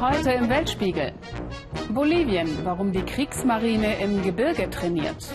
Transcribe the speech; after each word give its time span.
Heute 0.00 0.32
im 0.32 0.50
Weltspiegel. 0.50 1.14
Bolivien, 1.88 2.58
warum 2.64 2.92
die 2.92 3.00
Kriegsmarine 3.00 3.98
im 4.00 4.22
Gebirge 4.22 4.68
trainiert. 4.68 5.34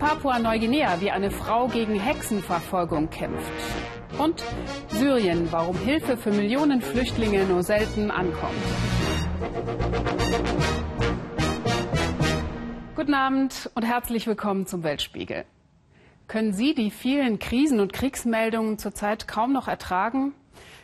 Papua-Neuguinea, 0.00 1.00
wie 1.00 1.12
eine 1.12 1.30
Frau 1.30 1.68
gegen 1.68 1.94
Hexenverfolgung 2.00 3.08
kämpft. 3.08 3.52
Und 4.18 4.42
Syrien, 4.88 5.46
warum 5.52 5.78
Hilfe 5.78 6.16
für 6.16 6.30
Millionen 6.30 6.80
Flüchtlinge 6.80 7.44
nur 7.44 7.62
selten 7.62 8.10
ankommt. 8.10 8.54
Guten 12.96 13.14
Abend 13.14 13.70
und 13.76 13.84
herzlich 13.84 14.26
willkommen 14.26 14.66
zum 14.66 14.82
Weltspiegel. 14.82 15.44
Können 16.26 16.52
Sie 16.52 16.74
die 16.74 16.90
vielen 16.90 17.38
Krisen- 17.38 17.80
und 17.80 17.92
Kriegsmeldungen 17.92 18.76
zurzeit 18.76 19.28
kaum 19.28 19.52
noch 19.52 19.68
ertragen? 19.68 20.34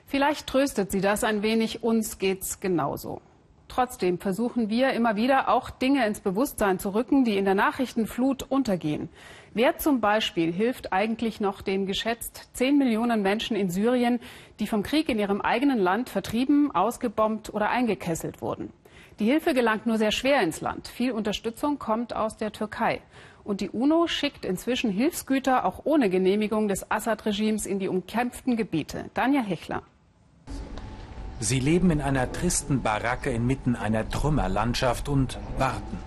Vielleicht 0.06 0.46
tröstet 0.46 0.90
Sie 0.90 1.00
das 1.00 1.24
ein 1.24 1.42
wenig, 1.42 1.82
uns 1.82 2.18
geht's 2.18 2.60
genauso. 2.60 3.20
Trotzdem 3.68 4.18
versuchen 4.18 4.68
wir 4.68 4.92
immer 4.92 5.16
wieder 5.16 5.48
auch 5.48 5.70
Dinge 5.70 6.06
ins 6.06 6.20
Bewusstsein 6.20 6.78
zu 6.78 6.94
rücken, 6.94 7.24
die 7.24 7.36
in 7.36 7.44
der 7.44 7.54
Nachrichtenflut 7.54 8.44
untergehen. 8.44 9.08
Wer 9.52 9.78
zum 9.78 10.00
Beispiel 10.00 10.52
hilft 10.52 10.92
eigentlich 10.92 11.40
noch 11.40 11.62
den 11.62 11.86
geschätzt 11.86 12.50
10 12.52 12.78
Millionen 12.78 13.22
Menschen 13.22 13.56
in 13.56 13.70
Syrien, 13.70 14.20
die 14.60 14.66
vom 14.66 14.82
Krieg 14.82 15.08
in 15.08 15.18
ihrem 15.18 15.40
eigenen 15.40 15.78
Land 15.78 16.08
vertrieben, 16.08 16.70
ausgebombt 16.72 17.52
oder 17.52 17.70
eingekesselt 17.70 18.42
wurden? 18.42 18.72
Die 19.18 19.26
Hilfe 19.26 19.54
gelangt 19.54 19.86
nur 19.86 19.98
sehr 19.98 20.12
schwer 20.12 20.42
ins 20.42 20.60
Land. 20.60 20.88
Viel 20.88 21.12
Unterstützung 21.12 21.78
kommt 21.78 22.14
aus 22.14 22.36
der 22.36 22.52
Türkei. 22.52 23.00
Und 23.44 23.60
die 23.60 23.70
UNO 23.70 24.06
schickt 24.06 24.44
inzwischen 24.44 24.90
Hilfsgüter 24.90 25.64
auch 25.64 25.82
ohne 25.84 26.10
Genehmigung 26.10 26.68
des 26.68 26.90
Assad-Regimes 26.90 27.66
in 27.66 27.78
die 27.78 27.88
umkämpften 27.88 28.56
Gebiete. 28.56 29.10
Daniel 29.14 29.44
Hechler. 29.44 29.82
Sie 31.44 31.60
leben 31.60 31.90
in 31.90 32.00
einer 32.00 32.32
tristen 32.32 32.80
Baracke 32.80 33.28
inmitten 33.30 33.76
einer 33.76 34.08
Trümmerlandschaft 34.08 35.10
und 35.10 35.38
warten. 35.58 35.98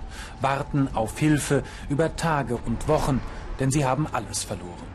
Warten 0.41 0.89
auf 0.95 1.19
Hilfe 1.19 1.61
über 1.89 2.15
Tage 2.15 2.57
und 2.57 2.87
Wochen, 2.87 3.21
denn 3.59 3.69
sie 3.69 3.85
haben 3.85 4.07
alles 4.11 4.43
verloren. 4.43 4.87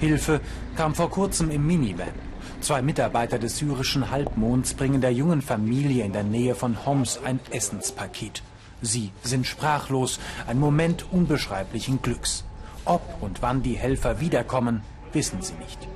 Hilfe 0.00 0.42
kam 0.76 0.94
vor 0.94 1.08
kurzem 1.08 1.50
im 1.50 1.66
Minivan. 1.66 2.12
Zwei 2.60 2.82
Mitarbeiter 2.82 3.38
des 3.38 3.56
syrischen 3.56 4.10
Halbmonds 4.10 4.74
bringen 4.74 5.00
der 5.00 5.14
jungen 5.14 5.40
Familie 5.40 6.04
in 6.04 6.12
der 6.12 6.22
Nähe 6.22 6.54
von 6.54 6.84
Homs 6.84 7.20
ein 7.24 7.40
Essenspaket. 7.52 8.42
Sie 8.82 9.12
sind 9.22 9.46
sprachlos, 9.46 10.20
ein 10.46 10.60
Moment 10.60 11.06
unbeschreiblichen 11.10 12.02
Glücks. 12.02 12.44
Ob 12.84 13.22
und 13.22 13.40
wann 13.40 13.62
die 13.62 13.78
Helfer 13.78 14.20
wiederkommen, 14.20 14.82
wissen 15.14 15.40
sie 15.40 15.54
nicht. 15.54 15.88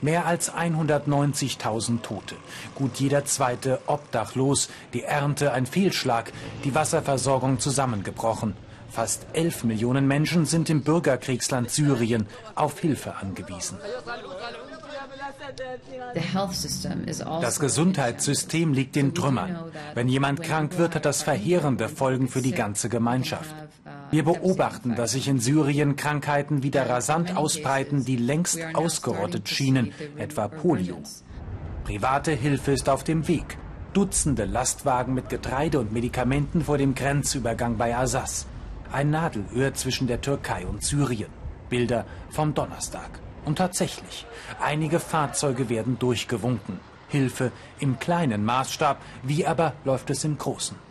Mehr 0.00 0.26
als 0.26 0.52
190.000 0.52 2.02
Tote, 2.02 2.36
gut 2.74 2.96
jeder 2.96 3.24
zweite 3.24 3.80
obdachlos, 3.86 4.68
die 4.92 5.02
Ernte 5.02 5.52
ein 5.52 5.66
Fehlschlag, 5.66 6.32
die 6.64 6.74
Wasserversorgung 6.74 7.58
zusammengebrochen. 7.58 8.54
Fast 8.90 9.26
11 9.32 9.64
Millionen 9.64 10.06
Menschen 10.06 10.46
sind 10.46 10.70
im 10.70 10.82
Bürgerkriegsland 10.82 11.70
Syrien 11.70 12.26
auf 12.54 12.80
Hilfe 12.80 13.16
angewiesen. 13.16 13.78
Also 17.24 17.40
das 17.40 17.60
Gesundheitssystem 17.60 18.72
liegt 18.72 18.96
in 18.96 19.14
Trümmern. 19.14 19.58
Wenn 19.94 20.08
jemand 20.08 20.42
krank 20.42 20.78
wird, 20.78 20.94
hat 20.94 21.04
das 21.04 21.22
verheerende 21.22 21.88
Folgen 21.88 22.28
für 22.28 22.42
die 22.42 22.52
ganze 22.52 22.88
Gemeinschaft. 22.88 23.54
Wir 24.10 24.24
beobachten, 24.24 24.94
dass 24.96 25.12
sich 25.12 25.28
in 25.28 25.38
Syrien 25.38 25.96
Krankheiten 25.96 26.62
wieder 26.62 26.88
rasant 26.88 27.36
ausbreiten, 27.36 28.04
die 28.04 28.16
längst 28.16 28.58
ausgerottet 28.72 29.48
schienen, 29.48 29.92
etwa 30.16 30.48
Polio. 30.48 31.02
Private 31.84 32.32
Hilfe 32.32 32.72
ist 32.72 32.88
auf 32.88 33.04
dem 33.04 33.28
Weg. 33.28 33.58
Dutzende 33.92 34.44
Lastwagen 34.44 35.14
mit 35.14 35.28
Getreide 35.28 35.78
und 35.78 35.92
Medikamenten 35.92 36.64
vor 36.64 36.78
dem 36.78 36.94
Grenzübergang 36.94 37.76
bei 37.76 37.96
Assas. 37.96 38.46
Ein 38.92 39.10
Nadelöhr 39.10 39.74
zwischen 39.74 40.06
der 40.06 40.20
Türkei 40.20 40.66
und 40.66 40.82
Syrien. 40.82 41.30
Bilder 41.68 42.06
vom 42.30 42.54
Donnerstag. 42.54 43.10
Und 43.44 43.56
tatsächlich, 43.56 44.26
einige 44.60 45.00
Fahrzeuge 45.00 45.68
werden 45.68 45.98
durchgewunken. 45.98 46.80
Hilfe 47.08 47.52
im 47.78 47.98
kleinen 47.98 48.44
Maßstab, 48.44 48.98
wie 49.22 49.46
aber 49.46 49.74
läuft 49.84 50.10
es 50.10 50.24
im 50.24 50.38
großen? 50.38 50.87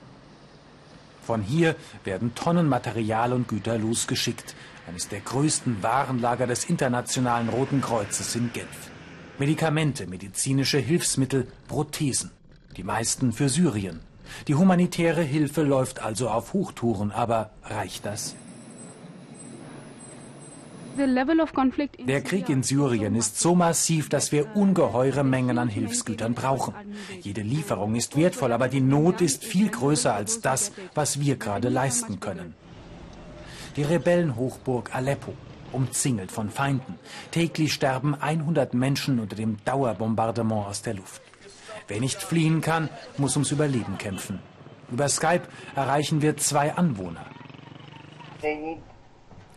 Von 1.27 1.41
hier 1.41 1.75
werden 2.05 2.35
Tonnen 2.35 2.69
Material 2.69 3.33
und 3.33 3.49
Güter 3.49 3.77
losgeschickt. 3.77 4.55
Eines 4.87 5.09
der 5.09 5.19
größten 5.19 5.83
Warenlager 5.83 6.47
des 6.47 6.63
Internationalen 6.63 7.49
Roten 7.49 7.81
Kreuzes 7.81 8.33
in 8.37 8.53
Genf. 8.53 8.89
Medikamente, 9.37 10.07
medizinische 10.07 10.77
Hilfsmittel, 10.77 11.45
Prothesen. 11.67 12.31
Die 12.77 12.83
meisten 12.83 13.33
für 13.33 13.49
Syrien. 13.49 13.99
Die 14.47 14.55
humanitäre 14.55 15.21
Hilfe 15.21 15.63
läuft 15.63 15.99
also 16.01 16.29
auf 16.29 16.53
Hochtouren, 16.53 17.11
aber 17.11 17.49
reicht 17.65 18.05
das? 18.05 18.33
Der 22.07 22.21
Krieg 22.21 22.49
in 22.49 22.63
Syrien 22.63 23.15
ist 23.15 23.39
so 23.39 23.55
massiv, 23.55 24.09
dass 24.09 24.31
wir 24.31 24.55
ungeheure 24.55 25.23
Mengen 25.23 25.57
an 25.57 25.69
Hilfsgütern 25.69 26.33
brauchen. 26.33 26.73
Jede 27.21 27.41
Lieferung 27.41 27.95
ist 27.95 28.17
wertvoll, 28.17 28.51
aber 28.51 28.67
die 28.67 28.81
Not 28.81 29.21
ist 29.21 29.43
viel 29.43 29.69
größer 29.69 30.13
als 30.13 30.41
das, 30.41 30.71
was 30.95 31.19
wir 31.19 31.35
gerade 31.35 31.69
leisten 31.69 32.19
können. 32.19 32.55
Die 33.75 33.83
Rebellenhochburg 33.83 34.95
Aleppo, 34.95 35.33
umzingelt 35.71 36.31
von 36.31 36.49
Feinden. 36.49 36.95
Täglich 37.31 37.73
sterben 37.73 38.15
100 38.15 38.73
Menschen 38.73 39.19
unter 39.19 39.35
dem 39.35 39.57
Dauerbombardement 39.65 40.67
aus 40.67 40.81
der 40.81 40.95
Luft. 40.95 41.21
Wer 41.87 41.99
nicht 41.99 42.21
fliehen 42.21 42.61
kann, 42.61 42.89
muss 43.17 43.35
ums 43.35 43.51
Überleben 43.51 43.97
kämpfen. 43.97 44.39
Über 44.91 45.07
Skype 45.09 45.43
erreichen 45.75 46.21
wir 46.21 46.37
zwei 46.37 46.73
Anwohner. 46.73 47.25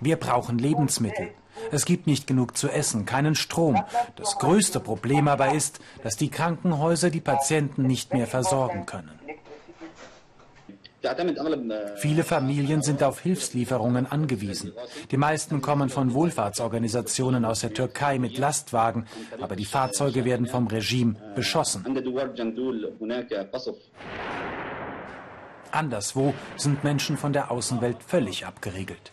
Wir 0.01 0.17
brauchen 0.17 0.59
Lebensmittel. 0.59 1.29
Es 1.71 1.85
gibt 1.85 2.07
nicht 2.07 2.27
genug 2.27 2.57
zu 2.57 2.69
essen, 2.69 3.05
keinen 3.05 3.35
Strom. 3.35 3.83
Das 4.17 4.39
größte 4.39 4.81
Problem 4.81 5.29
aber 5.29 5.55
ist, 5.55 5.81
dass 6.03 6.17
die 6.17 6.31
Krankenhäuser 6.31 7.11
die 7.11 7.21
Patienten 7.21 7.87
nicht 7.87 8.13
mehr 8.15 8.27
versorgen 8.27 8.87
können. 8.87 9.21
Viele 11.97 12.25
Familien 12.25 12.83
sind 12.83 13.03
auf 13.03 13.21
Hilfslieferungen 13.21 14.11
angewiesen. 14.11 14.73
Die 15.11 15.17
meisten 15.17 15.63
kommen 15.63 15.89
von 15.89 16.13
Wohlfahrtsorganisationen 16.13 17.47
aus 17.47 17.61
der 17.61 17.73
Türkei 17.73 18.19
mit 18.19 18.37
Lastwagen, 18.37 19.07
aber 19.41 19.57
die 19.57 19.65
Fahrzeuge 19.65 20.27
werden 20.27 20.47
vom 20.47 20.67
Regime 20.67 21.17
beschossen. 21.35 21.87
Anderswo 25.73 26.35
sind 26.57 26.85
Menschen 26.85 27.17
von 27.17 27.33
der 27.33 27.51
Außenwelt 27.51 28.03
völlig 28.03 28.45
abgeriegelt. 28.45 29.11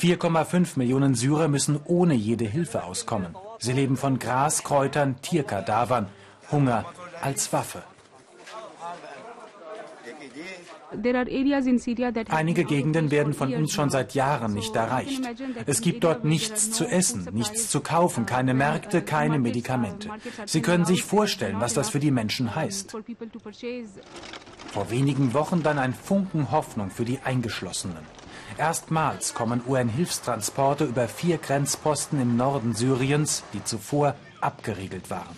4,5 0.00 0.78
Millionen 0.78 1.14
Syrer 1.14 1.48
müssen 1.48 1.80
ohne 1.84 2.14
jede 2.14 2.44
Hilfe 2.44 2.84
auskommen. 2.84 3.36
Sie 3.58 3.72
leben 3.72 3.96
von 3.96 4.18
Gras, 4.18 4.62
Kräutern, 4.62 5.16
Tierkadavern. 5.22 6.08
Hunger 6.50 6.86
als 7.20 7.52
Waffe. 7.52 7.82
Einige 12.30 12.64
Gegenden 12.64 13.10
werden 13.10 13.34
von 13.34 13.52
uns 13.52 13.72
schon 13.72 13.90
seit 13.90 14.14
Jahren 14.14 14.54
nicht 14.54 14.74
erreicht. 14.74 15.20
Es 15.66 15.82
gibt 15.82 16.02
dort 16.02 16.24
nichts 16.24 16.70
zu 16.70 16.86
essen, 16.86 17.28
nichts 17.32 17.68
zu 17.68 17.80
kaufen, 17.80 18.24
keine 18.24 18.54
Märkte, 18.54 19.02
keine 19.02 19.38
Medikamente. 19.38 20.08
Sie 20.46 20.62
können 20.62 20.86
sich 20.86 21.04
vorstellen, 21.04 21.60
was 21.60 21.74
das 21.74 21.90
für 21.90 22.00
die 22.00 22.10
Menschen 22.10 22.54
heißt. 22.54 22.96
Vor 24.72 24.90
wenigen 24.90 25.34
Wochen 25.34 25.62
dann 25.62 25.78
ein 25.78 25.92
Funken 25.92 26.50
Hoffnung 26.50 26.90
für 26.90 27.04
die 27.04 27.18
Eingeschlossenen. 27.22 28.17
Erstmals 28.58 29.34
kommen 29.34 29.62
UN-Hilfstransporte 29.68 30.84
über 30.84 31.06
vier 31.06 31.38
Grenzposten 31.38 32.20
im 32.20 32.36
Norden 32.36 32.74
Syriens, 32.74 33.44
die 33.52 33.62
zuvor 33.62 34.16
abgeriegelt 34.40 35.10
waren. 35.10 35.36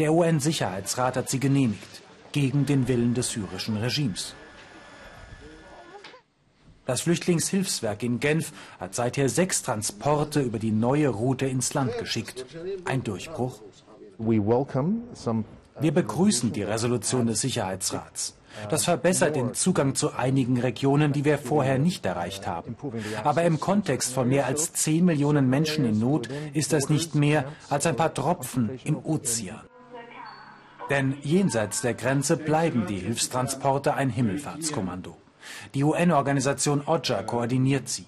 Der 0.00 0.12
UN-Sicherheitsrat 0.12 1.16
hat 1.16 1.30
sie 1.30 1.38
genehmigt, 1.38 2.02
gegen 2.32 2.66
den 2.66 2.88
Willen 2.88 3.14
des 3.14 3.30
syrischen 3.30 3.76
Regimes. 3.76 4.34
Das 6.84 7.02
Flüchtlingshilfswerk 7.02 8.02
in 8.02 8.18
Genf 8.18 8.52
hat 8.80 8.94
seither 8.94 9.28
sechs 9.28 9.62
Transporte 9.62 10.40
über 10.40 10.58
die 10.58 10.72
neue 10.72 11.10
Route 11.10 11.46
ins 11.46 11.74
Land 11.74 11.96
geschickt. 11.98 12.44
Ein 12.86 13.04
Durchbruch? 13.04 13.60
Wir 14.18 15.92
begrüßen 15.92 16.52
die 16.52 16.62
Resolution 16.64 17.26
des 17.26 17.40
Sicherheitsrats. 17.42 18.37
Das 18.70 18.84
verbessert 18.84 19.36
den 19.36 19.54
Zugang 19.54 19.94
zu 19.94 20.14
einigen 20.14 20.60
Regionen, 20.60 21.12
die 21.12 21.24
wir 21.24 21.38
vorher 21.38 21.78
nicht 21.78 22.04
erreicht 22.06 22.46
haben. 22.46 22.76
Aber 23.24 23.42
im 23.44 23.60
Kontext 23.60 24.12
von 24.12 24.28
mehr 24.28 24.46
als 24.46 24.72
10 24.72 25.04
Millionen 25.04 25.48
Menschen 25.48 25.84
in 25.84 25.98
Not 25.98 26.28
ist 26.54 26.72
das 26.72 26.88
nicht 26.88 27.14
mehr 27.14 27.44
als 27.70 27.86
ein 27.86 27.96
paar 27.96 28.14
Tropfen 28.14 28.78
im 28.84 28.96
Ozean. 28.96 29.60
Denn 30.90 31.16
jenseits 31.22 31.82
der 31.82 31.94
Grenze 31.94 32.36
bleiben 32.36 32.86
die 32.86 32.96
Hilfstransporte 32.96 33.94
ein 33.94 34.08
Himmelfahrtskommando. 34.08 35.16
Die 35.74 35.84
UN-Organisation 35.84 36.82
OJA 36.86 37.22
koordiniert 37.22 37.88
sie. 37.88 38.06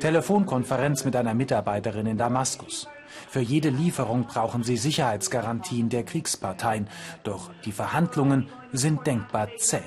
Telefonkonferenz 0.00 1.04
mit 1.04 1.16
einer 1.16 1.34
Mitarbeiterin 1.34 2.06
in 2.06 2.18
Damaskus. 2.18 2.88
Für 3.28 3.40
jede 3.40 3.70
Lieferung 3.70 4.26
brauchen 4.26 4.62
sie 4.62 4.76
Sicherheitsgarantien 4.76 5.88
der 5.88 6.04
Kriegsparteien. 6.04 6.88
Doch 7.24 7.50
die 7.64 7.72
Verhandlungen 7.72 8.48
sind 8.72 9.06
denkbar 9.06 9.48
zäh. 9.58 9.82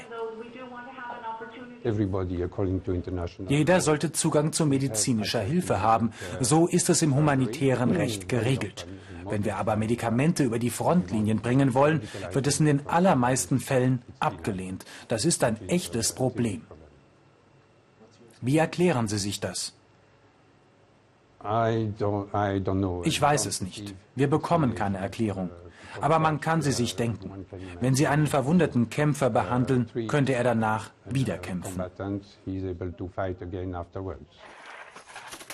Jeder 3.47 3.81
sollte 3.81 4.12
Zugang 4.12 4.53
zu 4.53 4.65
medizinischer 4.65 5.41
Hilfe 5.41 5.81
haben. 5.81 6.12
So 6.39 6.68
ist 6.68 6.89
es 6.89 7.01
im 7.01 7.15
humanitären 7.15 7.91
Recht 7.91 8.29
geregelt. 8.29 8.88
Wenn 9.25 9.45
wir 9.45 9.57
aber 9.57 9.75
Medikamente 9.77 10.44
über 10.44 10.59
die 10.59 10.69
Frontlinien 10.69 11.41
bringen 11.41 11.74
wollen, 11.74 12.01
wird 12.31 12.47
es 12.47 12.59
in 12.59 12.65
den 12.65 12.88
allermeisten 12.88 13.59
Fällen 13.59 14.01
abgelehnt. 14.19 14.85
Das 15.07 15.25
ist 15.25 15.44
ein 15.44 15.57
echtes 15.69 16.13
Problem. 16.13 16.62
Wie 18.41 18.57
erklären 18.57 19.07
Sie 19.07 19.19
sich 19.19 19.39
das? 19.39 19.74
Ich 23.03 23.21
weiß 23.21 23.45
es 23.45 23.61
nicht. 23.61 23.95
Wir 24.15 24.29
bekommen 24.29 24.75
keine 24.75 24.97
Erklärung. 24.97 25.49
Aber 25.99 26.19
man 26.19 26.39
kann 26.39 26.61
sie 26.61 26.71
sich 26.71 26.95
denken. 26.95 27.45
Wenn 27.81 27.95
Sie 27.95 28.07
einen 28.07 28.27
verwundeten 28.27 28.89
Kämpfer 28.89 29.29
behandeln, 29.29 29.89
könnte 30.07 30.33
er 30.33 30.43
danach 30.43 30.91
wieder 31.05 31.38
kämpfen. 31.38 31.81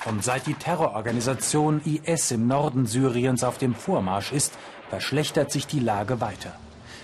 Und 0.06 0.24
seit 0.24 0.46
die 0.48 0.54
Terrororganisation 0.54 1.82
IS 1.84 2.32
im 2.32 2.48
Norden 2.48 2.86
Syriens 2.86 3.44
auf 3.44 3.58
dem 3.58 3.74
Vormarsch 3.74 4.32
ist, 4.32 4.54
verschlechtert 4.90 5.52
sich 5.52 5.68
die 5.68 5.80
Lage 5.80 6.22
weiter. 6.22 6.54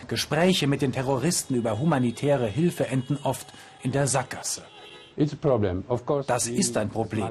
Gespräche 0.08 0.68
mit 0.68 0.82
den 0.82 0.92
Terroristen 0.92 1.56
über 1.56 1.80
humanitäre 1.80 2.48
Hilfe 2.48 2.88
enden 2.88 3.18
oft 3.24 3.48
in 3.82 3.92
der 3.92 4.08
Sackgasse. 4.08 4.62
Das 6.28 6.48
ist 6.48 6.78
ein 6.78 6.90
Problem. 6.90 7.30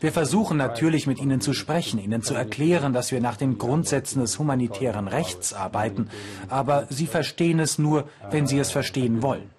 Wir 0.00 0.12
versuchen 0.12 0.56
natürlich 0.56 1.06
mit 1.06 1.20
Ihnen 1.20 1.40
zu 1.40 1.52
sprechen, 1.52 1.98
Ihnen 2.00 2.22
zu 2.22 2.34
erklären, 2.34 2.92
dass 2.92 3.12
wir 3.12 3.20
nach 3.20 3.36
den 3.36 3.58
Grundsätzen 3.58 4.20
des 4.20 4.38
humanitären 4.38 5.08
Rechts 5.08 5.52
arbeiten, 5.52 6.10
aber 6.48 6.86
Sie 6.90 7.06
verstehen 7.06 7.60
es 7.60 7.78
nur, 7.78 8.04
wenn 8.30 8.46
Sie 8.46 8.58
es 8.58 8.70
verstehen 8.70 9.22
wollen. 9.22 9.50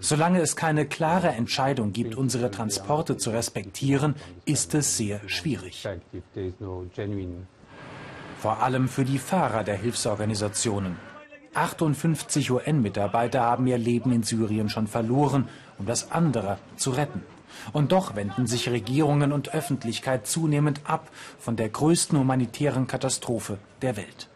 Solange 0.00 0.40
es 0.40 0.56
keine 0.56 0.86
klare 0.86 1.28
Entscheidung 1.28 1.92
gibt, 1.92 2.14
unsere 2.14 2.50
Transporte 2.50 3.16
zu 3.16 3.30
respektieren, 3.30 4.14
ist 4.44 4.74
es 4.74 4.96
sehr 4.96 5.20
schwierig. 5.26 5.86
Vor 8.38 8.62
allem 8.62 8.88
für 8.88 9.04
die 9.04 9.18
Fahrer 9.18 9.64
der 9.64 9.76
Hilfsorganisationen. 9.76 10.96
58 11.54 12.50
UN-Mitarbeiter 12.50 13.40
haben 13.40 13.66
ihr 13.66 13.78
Leben 13.78 14.12
in 14.12 14.22
Syrien 14.22 14.68
schon 14.68 14.86
verloren, 14.86 15.48
um 15.80 15.86
das 15.86 16.12
andere 16.12 16.58
zu 16.76 16.90
retten. 16.90 17.22
Und 17.72 17.90
doch 17.90 18.14
wenden 18.14 18.46
sich 18.46 18.70
Regierungen 18.70 19.32
und 19.32 19.52
Öffentlichkeit 19.52 20.26
zunehmend 20.26 20.82
ab 20.84 21.10
von 21.38 21.56
der 21.56 21.68
größten 21.68 22.16
humanitären 22.18 22.86
Katastrophe 22.86 23.58
der 23.82 23.96
Welt. 23.96 24.28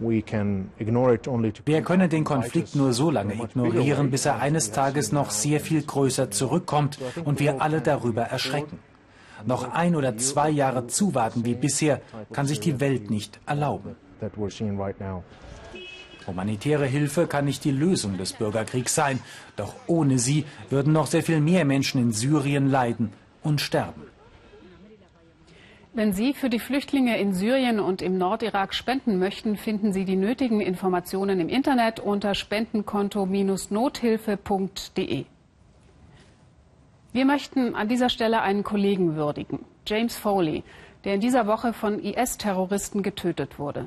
Wir 0.00 1.82
können 1.82 2.10
den 2.10 2.24
Konflikt 2.24 2.76
nur 2.76 2.92
so 2.92 3.10
lange 3.10 3.34
ignorieren, 3.34 4.10
bis 4.10 4.26
er 4.26 4.40
eines 4.40 4.70
Tages 4.70 5.12
noch 5.12 5.30
sehr 5.30 5.60
viel 5.60 5.82
größer 5.82 6.30
zurückkommt 6.30 6.98
und 7.24 7.40
wir 7.40 7.60
alle 7.60 7.80
darüber 7.80 8.22
erschrecken. 8.22 8.78
Noch 9.44 9.72
ein 9.72 9.96
oder 9.96 10.16
zwei 10.16 10.50
Jahre 10.50 10.86
zuwarten 10.86 11.44
wie 11.44 11.54
bisher 11.54 12.00
kann 12.32 12.46
sich 12.46 12.60
die 12.60 12.80
Welt 12.80 13.10
nicht 13.10 13.40
erlauben. 13.46 13.96
Humanitäre 16.28 16.86
Hilfe 16.86 17.26
kann 17.26 17.46
nicht 17.46 17.64
die 17.64 17.72
Lösung 17.72 18.18
des 18.18 18.34
Bürgerkriegs 18.34 18.94
sein, 18.94 19.18
doch 19.56 19.74
ohne 19.88 20.18
sie 20.18 20.44
würden 20.70 20.92
noch 20.92 21.08
sehr 21.08 21.24
viel 21.24 21.40
mehr 21.40 21.64
Menschen 21.64 22.00
in 22.00 22.12
Syrien 22.12 22.70
leiden 22.70 23.12
und 23.42 23.60
sterben. 23.60 24.02
Wenn 25.94 26.12
Sie 26.12 26.34
für 26.34 26.50
die 26.50 26.60
Flüchtlinge 26.60 27.18
in 27.18 27.34
Syrien 27.34 27.80
und 27.80 28.02
im 28.02 28.18
Nordirak 28.18 28.72
spenden 28.72 29.18
möchten, 29.18 29.56
finden 29.56 29.92
Sie 29.92 30.04
die 30.04 30.14
nötigen 30.14 30.60
Informationen 30.60 31.40
im 31.40 31.48
Internet 31.48 31.98
unter 31.98 32.36
spendenkonto-nothilfe.de. 32.36 35.24
Wir 37.12 37.24
möchten 37.24 37.74
an 37.74 37.88
dieser 37.88 38.10
Stelle 38.10 38.42
einen 38.42 38.62
Kollegen 38.62 39.16
würdigen, 39.16 39.64
James 39.86 40.16
Foley, 40.16 40.62
der 41.04 41.14
in 41.14 41.20
dieser 41.20 41.48
Woche 41.48 41.72
von 41.72 41.98
IS-Terroristen 41.98 43.02
getötet 43.02 43.58
wurde. 43.58 43.86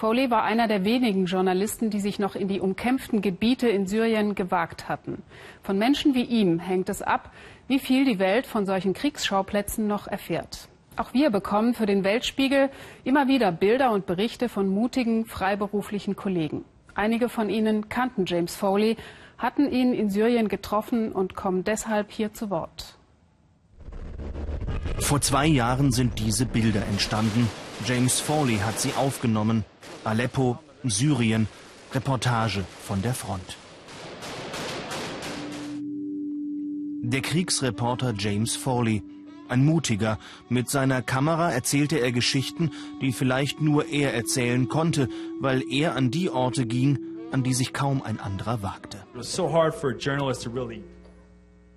Foley 0.00 0.30
war 0.30 0.44
einer 0.44 0.66
der 0.66 0.86
wenigen 0.86 1.26
Journalisten, 1.26 1.90
die 1.90 2.00
sich 2.00 2.18
noch 2.18 2.34
in 2.34 2.48
die 2.48 2.60
umkämpften 2.60 3.20
Gebiete 3.20 3.68
in 3.68 3.86
Syrien 3.86 4.34
gewagt 4.34 4.88
hatten. 4.88 5.22
Von 5.62 5.76
Menschen 5.76 6.14
wie 6.14 6.22
ihm 6.22 6.58
hängt 6.58 6.88
es 6.88 7.02
ab, 7.02 7.30
wie 7.68 7.78
viel 7.78 8.06
die 8.06 8.18
Welt 8.18 8.46
von 8.46 8.64
solchen 8.64 8.94
Kriegsschauplätzen 8.94 9.86
noch 9.86 10.06
erfährt. 10.06 10.68
Auch 10.96 11.12
wir 11.12 11.28
bekommen 11.28 11.74
für 11.74 11.84
den 11.84 12.02
Weltspiegel 12.02 12.70
immer 13.04 13.28
wieder 13.28 13.52
Bilder 13.52 13.92
und 13.92 14.06
Berichte 14.06 14.48
von 14.48 14.68
mutigen, 14.68 15.26
freiberuflichen 15.26 16.16
Kollegen. 16.16 16.64
Einige 16.94 17.28
von 17.28 17.50
ihnen 17.50 17.90
kannten 17.90 18.24
James 18.24 18.56
Foley, 18.56 18.96
hatten 19.36 19.70
ihn 19.70 19.92
in 19.92 20.08
Syrien 20.08 20.48
getroffen 20.48 21.12
und 21.12 21.34
kommen 21.34 21.62
deshalb 21.62 22.10
hier 22.10 22.32
zu 22.32 22.48
Wort. 22.48 22.96
Vor 24.98 25.20
zwei 25.20 25.46
Jahren 25.46 25.92
sind 25.92 26.18
diese 26.18 26.46
Bilder 26.46 26.86
entstanden. 26.86 27.50
James 27.84 28.20
Foley 28.20 28.56
hat 28.58 28.78
sie 28.78 28.92
aufgenommen. 28.94 29.64
Aleppo, 30.04 30.58
Syrien, 30.84 31.46
Reportage 31.92 32.64
von 32.86 33.02
der 33.02 33.14
Front. 33.14 33.56
Der 37.02 37.20
Kriegsreporter 37.20 38.14
James 38.16 38.56
Foley, 38.56 39.02
ein 39.48 39.64
mutiger, 39.64 40.18
mit 40.48 40.70
seiner 40.70 41.02
Kamera 41.02 41.50
erzählte 41.50 41.98
er 41.98 42.12
Geschichten, 42.12 42.70
die 43.00 43.12
vielleicht 43.12 43.60
nur 43.60 43.86
er 43.88 44.14
erzählen 44.14 44.68
konnte, 44.68 45.08
weil 45.40 45.62
er 45.70 45.96
an 45.96 46.10
die 46.10 46.30
Orte 46.30 46.66
ging, 46.66 46.98
an 47.32 47.42
die 47.42 47.54
sich 47.54 47.72
kaum 47.72 48.02
ein 48.02 48.20
anderer 48.20 48.62
wagte. 48.62 48.98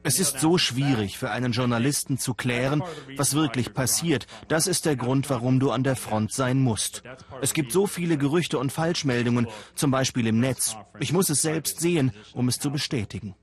Es 0.03 0.19
ist 0.19 0.39
so 0.39 0.57
schwierig 0.57 1.17
für 1.17 1.31
einen 1.31 1.53
Journalisten 1.53 2.17
zu 2.17 2.33
klären, 2.33 2.83
was 3.15 3.35
wirklich 3.35 3.73
passiert. 3.73 4.27
Das 4.47 4.67
ist 4.67 4.85
der 4.85 4.95
Grund, 4.95 5.29
warum 5.29 5.59
du 5.59 5.71
an 5.71 5.83
der 5.83 5.95
Front 5.95 6.33
sein 6.33 6.59
musst. 6.59 7.03
Es 7.41 7.53
gibt 7.53 7.71
so 7.71 7.87
viele 7.87 8.17
Gerüchte 8.17 8.59
und 8.59 8.71
Falschmeldungen, 8.71 9.47
zum 9.75 9.91
Beispiel 9.91 10.27
im 10.27 10.39
Netz. 10.39 10.75
Ich 10.99 11.13
muss 11.13 11.29
es 11.29 11.41
selbst 11.41 11.79
sehen, 11.79 12.11
um 12.33 12.47
es 12.47 12.59
zu 12.59 12.69
bestätigen. 12.69 13.35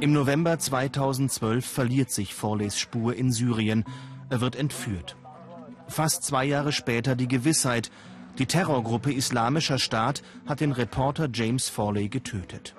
Im 0.00 0.12
November 0.12 0.58
2012 0.58 1.66
verliert 1.66 2.10
sich 2.10 2.34
Forleys 2.34 2.78
Spur 2.78 3.14
in 3.14 3.30
Syrien. 3.30 3.84
Er 4.30 4.40
wird 4.40 4.56
entführt. 4.56 5.16
Fast 5.86 6.24
zwei 6.24 6.44
Jahre 6.44 6.72
später 6.72 7.14
die 7.14 7.28
Gewissheit, 7.28 7.90
die 8.38 8.46
Terrorgruppe 8.46 9.12
Islamischer 9.12 9.78
Staat 9.78 10.22
hat 10.46 10.60
den 10.60 10.72
Reporter 10.72 11.28
James 11.32 11.68
Forley 11.68 12.08
getötet. 12.08 12.74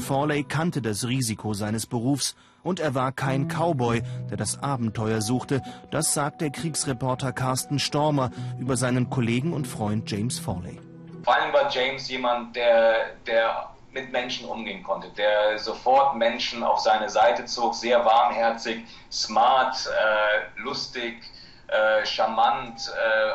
Forley 0.00 0.44
kannte 0.44 0.82
das 0.82 1.06
Risiko 1.06 1.54
seines 1.54 1.86
Berufs 1.86 2.36
und 2.62 2.80
er 2.80 2.94
war 2.94 3.12
kein 3.12 3.48
Cowboy, 3.48 4.02
der 4.30 4.36
das 4.36 4.62
Abenteuer 4.62 5.20
suchte. 5.20 5.62
Das 5.90 6.14
sagt 6.14 6.40
der 6.40 6.50
Kriegsreporter 6.50 7.32
Carsten 7.32 7.78
Stormer 7.78 8.30
über 8.58 8.76
seinen 8.76 9.08
Kollegen 9.08 9.52
und 9.52 9.66
Freund 9.66 10.10
James 10.10 10.38
Forley. 10.38 10.78
Vor 11.24 11.34
allem 11.34 11.52
war 11.52 11.70
James 11.70 12.08
jemand, 12.08 12.54
der, 12.56 13.14
der 13.26 13.70
mit 13.92 14.12
Menschen 14.12 14.46
umgehen 14.48 14.82
konnte, 14.82 15.08
der 15.16 15.58
sofort 15.58 16.16
Menschen 16.16 16.62
auf 16.62 16.80
seine 16.80 17.08
Seite 17.08 17.46
zog, 17.46 17.74
sehr 17.74 18.04
warmherzig, 18.04 18.84
smart, 19.10 19.76
äh, 19.86 20.60
lustig, 20.60 21.22
äh, 21.68 22.04
charmant. 22.04 22.92
Äh, 22.94 23.30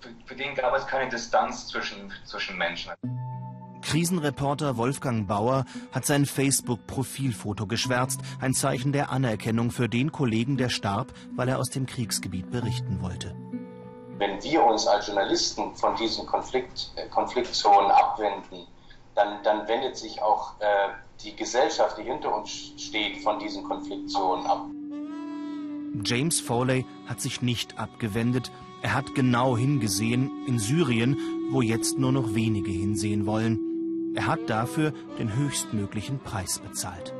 für, 0.00 0.08
für 0.24 0.34
den 0.34 0.54
gab 0.54 0.74
es 0.74 0.86
keine 0.86 1.10
Distanz 1.10 1.68
zwischen, 1.68 2.12
zwischen 2.24 2.56
Menschen. 2.56 2.92
Krisenreporter 3.88 4.76
Wolfgang 4.76 5.26
Bauer 5.26 5.64
hat 5.92 6.04
sein 6.04 6.26
Facebook-Profilfoto 6.26 7.66
geschwärzt, 7.66 8.20
ein 8.38 8.52
Zeichen 8.52 8.92
der 8.92 9.10
Anerkennung 9.10 9.70
für 9.70 9.88
den 9.88 10.12
Kollegen, 10.12 10.58
der 10.58 10.68
starb, 10.68 11.14
weil 11.34 11.48
er 11.48 11.58
aus 11.58 11.70
dem 11.70 11.86
Kriegsgebiet 11.86 12.50
berichten 12.50 13.00
wollte. 13.00 13.34
Wenn 14.18 14.42
wir 14.42 14.62
uns 14.62 14.86
als 14.86 15.06
Journalisten 15.06 15.74
von 15.74 15.96
diesen 15.96 16.26
Konflikt, 16.26 16.90
äh, 16.96 17.08
Konfliktzonen 17.08 17.90
abwenden, 17.90 18.66
dann, 19.14 19.42
dann 19.42 19.66
wendet 19.66 19.96
sich 19.96 20.20
auch 20.20 20.60
äh, 20.60 20.90
die 21.24 21.34
Gesellschaft, 21.34 21.96
die 21.96 22.02
hinter 22.02 22.36
uns 22.36 22.50
steht, 22.76 23.22
von 23.22 23.38
diesen 23.38 23.64
Konfliktzonen 23.64 24.44
ab. 24.44 24.66
James 26.04 26.42
Foley 26.42 26.84
hat 27.06 27.22
sich 27.22 27.40
nicht 27.40 27.78
abgewendet, 27.78 28.52
er 28.82 28.92
hat 28.92 29.14
genau 29.14 29.56
hingesehen 29.56 30.30
in 30.46 30.58
Syrien, 30.58 31.16
wo 31.50 31.62
jetzt 31.62 31.98
nur 31.98 32.12
noch 32.12 32.34
wenige 32.34 32.70
hinsehen 32.70 33.24
wollen. 33.24 33.67
Er 34.14 34.26
hat 34.26 34.48
dafür 34.48 34.92
den 35.18 35.34
höchstmöglichen 35.34 36.18
Preis 36.20 36.58
bezahlt. 36.58 37.14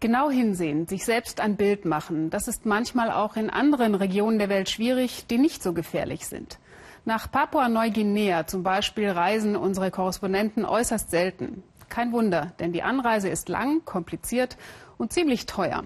Genau 0.00 0.30
hinsehen, 0.30 0.86
sich 0.86 1.04
selbst 1.04 1.40
ein 1.40 1.56
Bild 1.56 1.84
machen, 1.84 2.30
das 2.30 2.46
ist 2.46 2.66
manchmal 2.66 3.10
auch 3.10 3.34
in 3.34 3.50
anderen 3.50 3.96
Regionen 3.96 4.38
der 4.38 4.48
Welt 4.48 4.70
schwierig, 4.70 5.26
die 5.26 5.38
nicht 5.38 5.60
so 5.60 5.72
gefährlich 5.72 6.28
sind. 6.28 6.60
Nach 7.04 7.30
Papua-Neuguinea 7.30 8.46
zum 8.46 8.62
Beispiel 8.62 9.10
reisen 9.10 9.56
unsere 9.56 9.90
Korrespondenten 9.90 10.64
äußerst 10.64 11.10
selten. 11.10 11.64
Kein 11.88 12.12
Wunder, 12.12 12.52
denn 12.60 12.72
die 12.72 12.82
Anreise 12.82 13.28
ist 13.28 13.48
lang, 13.48 13.84
kompliziert 13.84 14.56
und 14.98 15.12
ziemlich 15.12 15.46
teuer. 15.46 15.82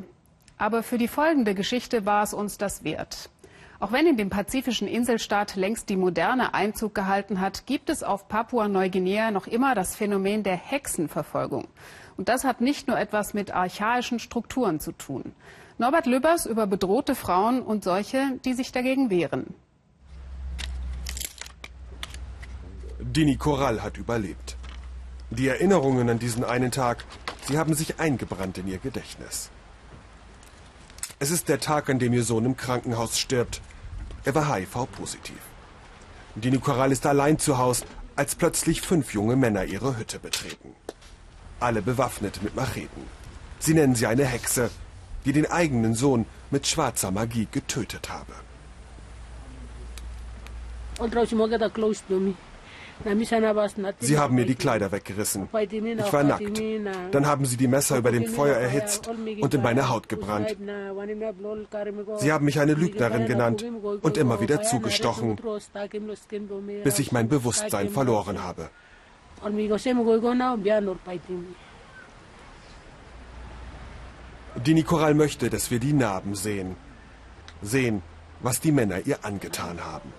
Aber 0.59 0.83
für 0.83 0.99
die 0.99 1.09
folgende 1.09 1.55
Geschichte 1.55 2.05
war 2.05 2.23
es 2.23 2.35
uns 2.35 2.59
das 2.59 2.85
wert. 2.85 3.31
Auch 3.83 3.91
wenn 3.91 4.07
in 4.07 4.17
dem 4.17 4.31
pazifischen 4.31 4.87
Inselstaat 4.87 5.57
längst 5.57 5.89
die 5.89 5.97
Moderne 5.97 6.55
Einzug 6.55 6.95
gehalten 6.95 7.41
hat, 7.41 7.67
gibt 7.67 7.91
es 7.91 8.05
auf 8.05 8.29
Papua-Neuguinea 8.29 9.33
noch 9.33 9.49
immer 9.49 9.75
das 9.75 9.97
Phänomen 9.97 10.45
der 10.45 10.55
Hexenverfolgung. 10.55 11.67
Und 12.17 12.29
das 12.29 12.45
hat 12.45 12.61
nicht 12.61 12.87
nur 12.87 12.97
etwas 12.97 13.35
mit 13.35 13.51
archaischen 13.53 14.21
Strukturen 14.21 14.79
zu 14.79 14.93
tun. 14.93 15.33
Norbert 15.79 16.07
Lübbers 16.07 16.47
über 16.47 16.69
bedrohte 16.69 17.17
Frauen 17.17 17.61
und 17.61 17.83
solche, 17.83 18.39
die 18.45 18.55
sich 18.55 18.71
dagegen 18.71 19.11
wehren. 19.11 19.53
Dini 23.01 23.35
Korall 23.35 23.83
hat 23.83 23.99
überlebt. 23.99 24.57
Die 25.31 25.49
Erinnerungen 25.49 26.09
an 26.09 26.21
diesen 26.21 26.45
einen 26.45 26.71
Tag, 26.71 27.05
sie 27.49 27.59
haben 27.59 27.75
sich 27.75 27.99
eingebrannt 27.99 28.59
in 28.59 28.69
ihr 28.69 28.79
Gedächtnis. 28.79 29.51
Es 31.19 31.33
ist 31.33 31.49
der 31.49 31.59
Tag, 31.59 31.91
an 31.91 31.99
dem 31.99 32.13
ihr 32.13 32.23
Sohn 32.23 32.45
im 32.45 32.57
Krankenhaus 32.57 33.19
stirbt. 33.19 33.61
Er 34.25 34.35
war 34.35 34.55
HIV-positiv. 34.55 35.41
Dini 36.35 36.59
Korall 36.59 36.93
ist 36.93 37.07
allein 37.07 37.39
zu 37.39 37.59
Hause, 37.59 37.85
als 38.17 38.35
plötzlich 38.35 38.81
fünf 38.81 39.13
junge 39.15 39.37
Männer 39.37 39.65
ihre 39.65 39.97
Hütte 39.99 40.19
betreten. 40.19 40.75
Alle 41.61 41.83
bewaffnet 41.83 42.43
mit 42.43 42.55
Macheten. 42.55 43.03
Sie 43.59 43.75
nennen 43.75 43.95
sie 43.95 44.07
eine 44.07 44.25
Hexe, 44.25 44.71
die 45.25 45.33
den 45.33 45.51
eigenen 45.51 45.95
Sohn 45.95 46.27
mit 46.51 46.67
schwarzer 46.67 47.11
Magie 47.11 47.49
getötet 47.51 48.11
habe. 48.11 48.33
Sie 54.01 54.19
haben 54.19 54.35
mir 54.35 54.47
die 54.47 54.55
Kleider 54.55 54.93
weggerissen. 54.93 55.49
Ich 55.53 56.13
war 56.13 56.23
nackt. 56.23 56.63
Dann 57.11 57.27
haben 57.27 57.45
sie 57.47 57.57
die 57.57 57.69
Messer 57.69 57.97
über 57.99 58.13
dem 58.13 58.27
Feuer 58.27 58.57
erhitzt 58.57 59.09
und 59.41 59.55
in 59.55 59.63
meine 59.63 59.89
Haut 59.89 60.09
gebrannt. 60.09 60.57
Sie 62.19 62.33
haben 62.33 62.45
mich 62.45 62.61
eine 62.61 62.75
Lügnerin 62.75 63.27
genannt 63.27 63.65
und 64.03 64.17
immer 64.17 64.41
wieder 64.41 64.63
zugestochen, 64.63 65.39
bis 66.85 66.99
ich 66.99 67.13
mein 67.13 67.29
Bewusstsein 67.29 67.89
verloren 67.89 68.43
habe. 68.43 68.71
Dini 74.55 74.83
Koral 74.83 75.15
möchte, 75.15 75.49
dass 75.49 75.71
wir 75.71 75.79
die 75.79 75.95
Narben 75.95 76.35
sehen. 76.35 76.77
Sehen, 77.63 78.03
was 78.41 78.61
die 78.61 78.73
Männer 78.73 79.01
ihr 79.07 79.25
angetan 79.25 79.83
haben. 79.85 80.13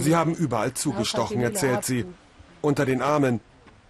Sie 0.00 0.16
haben 0.16 0.34
überall 0.34 0.74
zugestochen, 0.74 1.40
erzählt 1.40 1.84
sie. 1.84 2.04
Unter 2.60 2.84
den 2.86 3.02
Armen, 3.02 3.40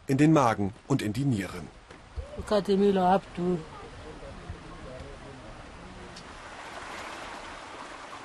in 0.06 0.16
den 0.16 0.32
Magen 0.32 0.72
und 0.86 1.02
in 1.02 1.12
die 1.12 1.24
Nieren. 1.24 1.66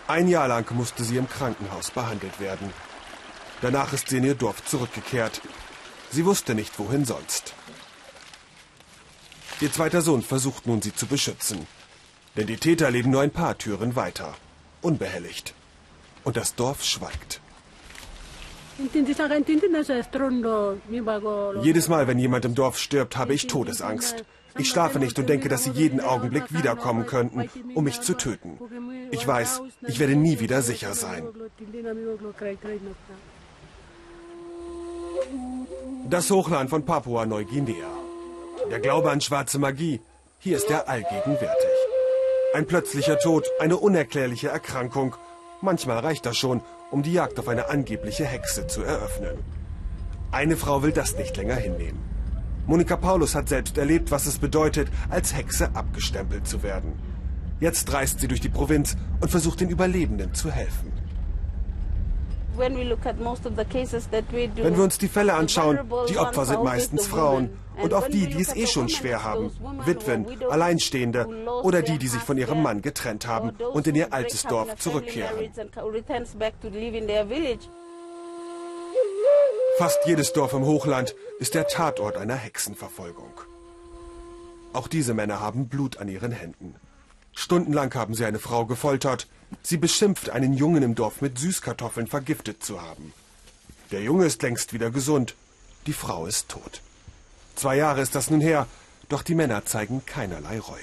Ein 0.08 0.28
Jahr 0.30 0.48
lang 0.48 0.74
musste 0.74 1.04
sie 1.04 1.18
im 1.18 1.28
Krankenhaus 1.28 1.92
behandelt 1.92 2.40
werden. 2.40 2.72
Danach 3.62 3.92
ist 3.92 4.08
sie 4.10 4.18
in 4.18 4.24
ihr 4.24 4.36
Dorf 4.36 4.64
zurückgekehrt. 4.66 5.42
Sie 6.12 6.26
wusste 6.26 6.56
nicht, 6.56 6.80
wohin 6.80 7.04
sonst. 7.04 7.54
Ihr 9.60 9.72
zweiter 9.72 10.02
Sohn 10.02 10.22
versucht 10.22 10.68
nun, 10.68 10.82
sie 10.82 10.96
zu 10.96 11.08
beschützen. 11.08 11.68
Denn 12.38 12.48
die 12.48 12.58
Täter 12.58 12.92
leben 12.92 13.10
nur 13.10 13.22
ein 13.22 13.32
paar 13.32 13.58
Türen 13.58 13.96
weiter 13.96 14.36
unbehelligt. 14.88 15.54
Und 16.24 16.36
das 16.38 16.56
Dorf 16.56 16.84
schweigt. 16.84 17.42
Jedes 21.70 21.88
Mal, 21.88 22.08
wenn 22.08 22.20
jemand 22.20 22.46
im 22.46 22.56
Dorf 22.62 22.78
stirbt, 22.78 23.18
habe 23.18 23.34
ich 23.34 23.48
Todesangst. 23.48 24.24
Ich 24.60 24.70
schlafe 24.70 25.00
nicht 25.00 25.18
und 25.20 25.28
denke, 25.30 25.50
dass 25.50 25.64
sie 25.66 25.72
jeden 25.84 26.02
Augenblick 26.02 26.52
wiederkommen 26.58 27.06
könnten, 27.06 27.50
um 27.76 27.84
mich 27.84 28.02
zu 28.02 28.14
töten. 28.16 28.52
Ich 29.12 29.26
weiß, 29.26 29.62
ich 29.88 30.00
werde 30.00 30.16
nie 30.16 30.40
wieder 30.40 30.62
sicher 30.62 30.94
sein. 30.94 31.28
Das 36.10 36.32
Hochland 36.32 36.70
von 36.70 36.86
Papua-Neuguinea. 36.86 37.92
Der 38.72 38.80
Glaube 38.80 39.12
an 39.12 39.22
schwarze 39.22 39.60
Magie, 39.60 40.02
hier 40.40 40.58
ist 40.58 40.70
er 40.70 40.88
allgegenwärtig. 40.88 41.77
Ein 42.58 42.66
plötzlicher 42.66 43.20
Tod, 43.20 43.46
eine 43.60 43.78
unerklärliche 43.78 44.48
Erkrankung. 44.48 45.16
Manchmal 45.62 46.00
reicht 46.00 46.26
das 46.26 46.38
schon, 46.38 46.62
um 46.90 47.04
die 47.04 47.14
Jagd 47.14 47.38
auf 47.38 47.50
eine 47.50 47.70
angebliche 47.70 48.26
Hexe 48.26 48.66
zu 48.66 48.82
eröffnen. 48.82 49.38
Eine 50.32 50.58
Frau 50.58 50.82
will 50.82 50.92
das 50.92 51.16
nicht 51.20 51.38
länger 51.38 51.54
hinnehmen. 51.54 52.00
Monika 52.66 52.98
Paulus 52.98 53.36
hat 53.36 53.48
selbst 53.48 53.78
erlebt, 53.78 54.10
was 54.10 54.26
es 54.26 54.40
bedeutet, 54.40 54.90
als 55.12 55.36
Hexe 55.36 55.70
abgestempelt 55.76 56.48
zu 56.48 56.64
werden. 56.64 56.94
Jetzt 57.60 57.94
reist 57.94 58.22
sie 58.22 58.28
durch 58.28 58.42
die 58.42 58.50
Provinz 58.50 58.98
und 59.22 59.30
versucht 59.30 59.62
den 59.62 59.70
Überlebenden 59.70 60.34
zu 60.34 60.50
helfen. 60.50 60.97
Wenn 62.58 62.78
wir 64.78 64.84
uns 64.84 64.98
die 64.98 65.08
Fälle 65.08 65.34
anschauen, 65.34 65.80
die 66.10 66.18
Opfer 66.18 66.46
sind 66.46 66.64
meistens 66.64 67.08
Frauen. 67.08 67.58
Und 67.82 67.94
auch 67.94 68.08
die, 68.08 68.28
die 68.28 68.42
es 68.42 68.56
eh 68.56 68.66
schon 68.66 68.90
schwer 68.90 69.24
haben. 69.24 69.52
Witwen, 69.86 70.26
Alleinstehende 70.50 71.28
oder 71.62 71.84
die, 71.84 72.00
die 72.00 72.08
sich 72.08 72.22
von 72.22 72.38
ihrem 72.38 72.64
Mann 72.64 72.82
getrennt 72.82 73.28
haben 73.28 73.52
und 73.52 73.86
in 73.86 73.96
ihr 73.96 74.14
altes 74.14 74.44
Dorf 74.44 74.76
zurückkehren. 74.78 75.52
Fast 79.78 80.00
jedes 80.06 80.34
Dorf 80.34 80.54
im 80.54 80.66
Hochland 80.66 81.16
ist 81.38 81.54
der 81.54 81.68
Tatort 81.68 82.18
einer 82.18 82.36
Hexenverfolgung. 82.36 83.32
Auch 84.74 84.88
diese 84.88 85.14
Männer 85.14 85.40
haben 85.40 85.68
Blut 85.70 85.98
an 85.98 86.08
ihren 86.08 86.32
Händen. 86.32 86.76
Stundenlang 87.32 87.94
haben 87.94 88.16
sie 88.16 88.26
eine 88.26 88.40
Frau 88.40 88.66
gefoltert. 88.66 89.28
Sie 89.64 89.78
beschimpft, 89.78 90.30
einen 90.30 90.54
Jungen 90.54 90.84
im 90.84 90.96
Dorf 90.96 91.22
mit 91.22 91.40
Süßkartoffeln 91.40 92.08
vergiftet 92.08 92.64
zu 92.64 92.82
haben. 92.82 93.14
Der 93.92 94.02
Junge 94.02 94.26
ist 94.26 94.42
längst 94.42 94.74
wieder 94.74 94.92
gesund. 94.92 95.36
Die 95.86 95.94
Frau 95.94 96.26
ist 96.26 96.50
tot. 96.50 96.82
Zwei 97.56 97.78
Jahre 97.78 98.02
ist 98.02 98.16
das 98.16 98.30
nun 98.30 98.42
her, 98.42 98.68
doch 99.10 99.24
die 99.24 99.36
Männer 99.36 99.66
zeigen 99.66 100.06
keinerlei 100.06 100.60
Reue. 100.60 100.82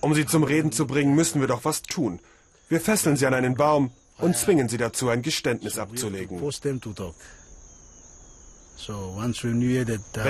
Um 0.00 0.14
sie 0.14 0.26
zum 0.26 0.44
Reden 0.44 0.72
zu 0.72 0.86
bringen, 0.86 1.14
müssen 1.14 1.40
wir 1.40 1.48
doch 1.48 1.64
was 1.64 1.82
tun. 1.82 2.20
Wir 2.68 2.80
fesseln 2.80 3.16
sie 3.16 3.26
an 3.26 3.34
einen 3.34 3.54
Baum 3.54 3.90
und 4.18 4.36
zwingen 4.36 4.68
sie 4.68 4.76
dazu, 4.76 5.08
ein 5.08 5.22
Geständnis 5.22 5.78
abzulegen. 5.78 6.40
Wenn 6.40 6.52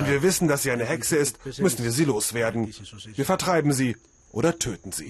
wir 0.06 0.22
wissen, 0.22 0.48
dass 0.48 0.62
sie 0.62 0.70
eine 0.70 0.84
Hexe 0.84 1.16
ist, 1.16 1.38
müssen 1.58 1.82
wir 1.82 1.90
sie 1.90 2.04
loswerden. 2.04 2.72
Wir 3.14 3.24
vertreiben 3.24 3.72
sie 3.72 3.96
oder 4.36 4.58
töten 4.58 4.92
sie. 4.92 5.06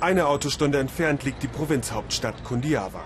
Eine 0.00 0.26
Autostunde 0.26 0.78
entfernt 0.78 1.24
liegt 1.24 1.42
die 1.42 1.48
Provinzhauptstadt 1.48 2.44
Kundiava. 2.44 3.04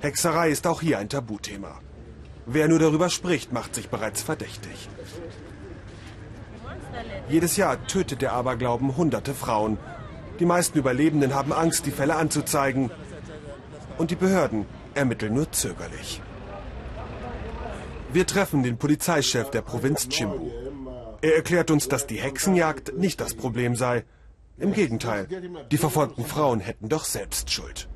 Hexerei 0.00 0.50
ist 0.50 0.68
auch 0.68 0.80
hier 0.80 1.00
ein 1.00 1.08
Tabuthema. 1.08 1.80
Wer 2.46 2.68
nur 2.68 2.78
darüber 2.78 3.10
spricht, 3.10 3.52
macht 3.52 3.74
sich 3.74 3.88
bereits 3.88 4.22
verdächtig. 4.22 4.88
Jedes 7.28 7.56
Jahr 7.56 7.84
tötet 7.88 8.22
der 8.22 8.32
Aberglauben 8.32 8.96
hunderte 8.96 9.34
Frauen, 9.34 9.76
die 10.38 10.46
meisten 10.46 10.78
Überlebenden 10.78 11.34
haben 11.34 11.52
Angst, 11.52 11.84
die 11.86 11.90
Fälle 11.90 12.14
anzuzeigen. 12.14 12.92
Und 13.98 14.12
die 14.12 14.16
Behörden 14.16 14.66
ermitteln 14.94 15.34
nur 15.34 15.50
zögerlich. 15.50 16.20
Wir 18.16 18.26
treffen 18.26 18.62
den 18.62 18.78
Polizeichef 18.78 19.50
der 19.50 19.60
Provinz 19.60 20.08
Chimbu. 20.08 20.48
Er 21.20 21.36
erklärt 21.36 21.70
uns, 21.70 21.86
dass 21.86 22.06
die 22.06 22.16
Hexenjagd 22.16 22.96
nicht 22.96 23.20
das 23.20 23.34
Problem 23.34 23.76
sei. 23.76 24.04
Im 24.56 24.72
Gegenteil, 24.72 25.28
die 25.70 25.76
verfolgten 25.76 26.24
Frauen 26.24 26.60
hätten 26.60 26.88
doch 26.88 27.04
selbst 27.04 27.50
Schuld. 27.50 27.90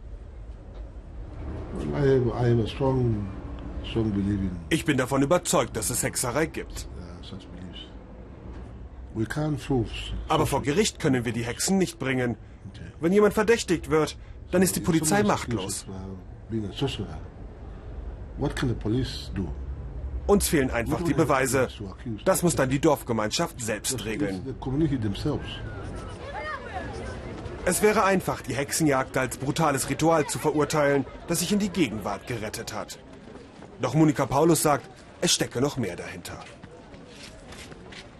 Ich 4.68 4.84
bin 4.84 4.98
davon 4.98 5.22
überzeugt, 5.22 5.74
dass 5.78 5.88
es 5.88 6.02
Hexerei 6.02 6.44
gibt. 6.44 6.86
Aber 10.28 10.46
vor 10.46 10.60
Gericht 10.60 10.98
können 10.98 11.24
wir 11.24 11.32
die 11.32 11.46
Hexen 11.46 11.78
nicht 11.78 11.98
bringen. 11.98 12.36
Wenn 13.00 13.14
jemand 13.14 13.32
verdächtigt 13.32 13.88
wird, 13.88 14.18
dann 14.50 14.60
ist 14.60 14.76
die 14.76 14.80
Polizei 14.80 15.22
machtlos. 15.22 15.86
Uns 20.30 20.46
fehlen 20.46 20.70
einfach 20.70 21.02
die 21.02 21.12
Beweise. 21.12 21.66
Das 22.24 22.44
muss 22.44 22.54
dann 22.54 22.70
die 22.70 22.78
Dorfgemeinschaft 22.78 23.60
selbst 23.60 24.04
regeln. 24.04 24.54
Es 27.64 27.82
wäre 27.82 28.04
einfach, 28.04 28.40
die 28.40 28.54
Hexenjagd 28.54 29.16
als 29.16 29.38
brutales 29.38 29.90
Ritual 29.90 30.28
zu 30.28 30.38
verurteilen, 30.38 31.04
das 31.26 31.40
sich 31.40 31.50
in 31.50 31.58
die 31.58 31.68
Gegenwart 31.68 32.28
gerettet 32.28 32.72
hat. 32.72 33.00
Doch 33.80 33.94
Monika 33.94 34.24
Paulus 34.24 34.62
sagt, 34.62 34.88
es 35.20 35.32
stecke 35.32 35.60
noch 35.60 35.76
mehr 35.78 35.96
dahinter. 35.96 36.38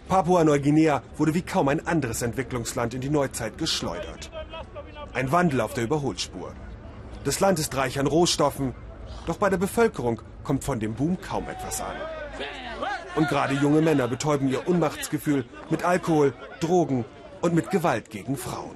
Papua-Neuguinea 0.09 1.03
wurde 1.15 1.33
wie 1.33 1.43
kaum 1.43 1.69
ein 1.69 1.87
anderes 1.87 2.21
Entwicklungsland 2.23 2.93
in 2.93 2.99
die 2.99 3.09
Neuzeit 3.09 3.57
geschleudert. 3.57 4.29
Ein 5.13 5.31
Wandel 5.31 5.61
auf 5.61 5.75
der 5.75 5.85
Überholspur. 5.85 6.51
Das 7.23 7.39
Land 7.39 7.57
ist 7.57 7.73
reich 7.77 7.97
an 8.01 8.07
Rohstoffen, 8.07 8.75
doch 9.25 9.37
bei 9.37 9.49
der 9.49 9.57
Bevölkerung 9.57 10.21
kommt 10.43 10.63
von 10.63 10.79
dem 10.79 10.93
Boom 10.93 11.19
kaum 11.21 11.47
etwas 11.49 11.81
an. 11.81 11.95
Und 13.15 13.27
gerade 13.27 13.55
junge 13.55 13.81
Männer 13.81 14.07
betäuben 14.07 14.49
ihr 14.49 14.67
Unmachtsgefühl 14.67 15.45
mit 15.69 15.83
Alkohol, 15.83 16.33
Drogen 16.59 17.05
und 17.41 17.53
mit 17.53 17.69
Gewalt 17.69 18.09
gegen 18.09 18.37
Frauen. 18.37 18.75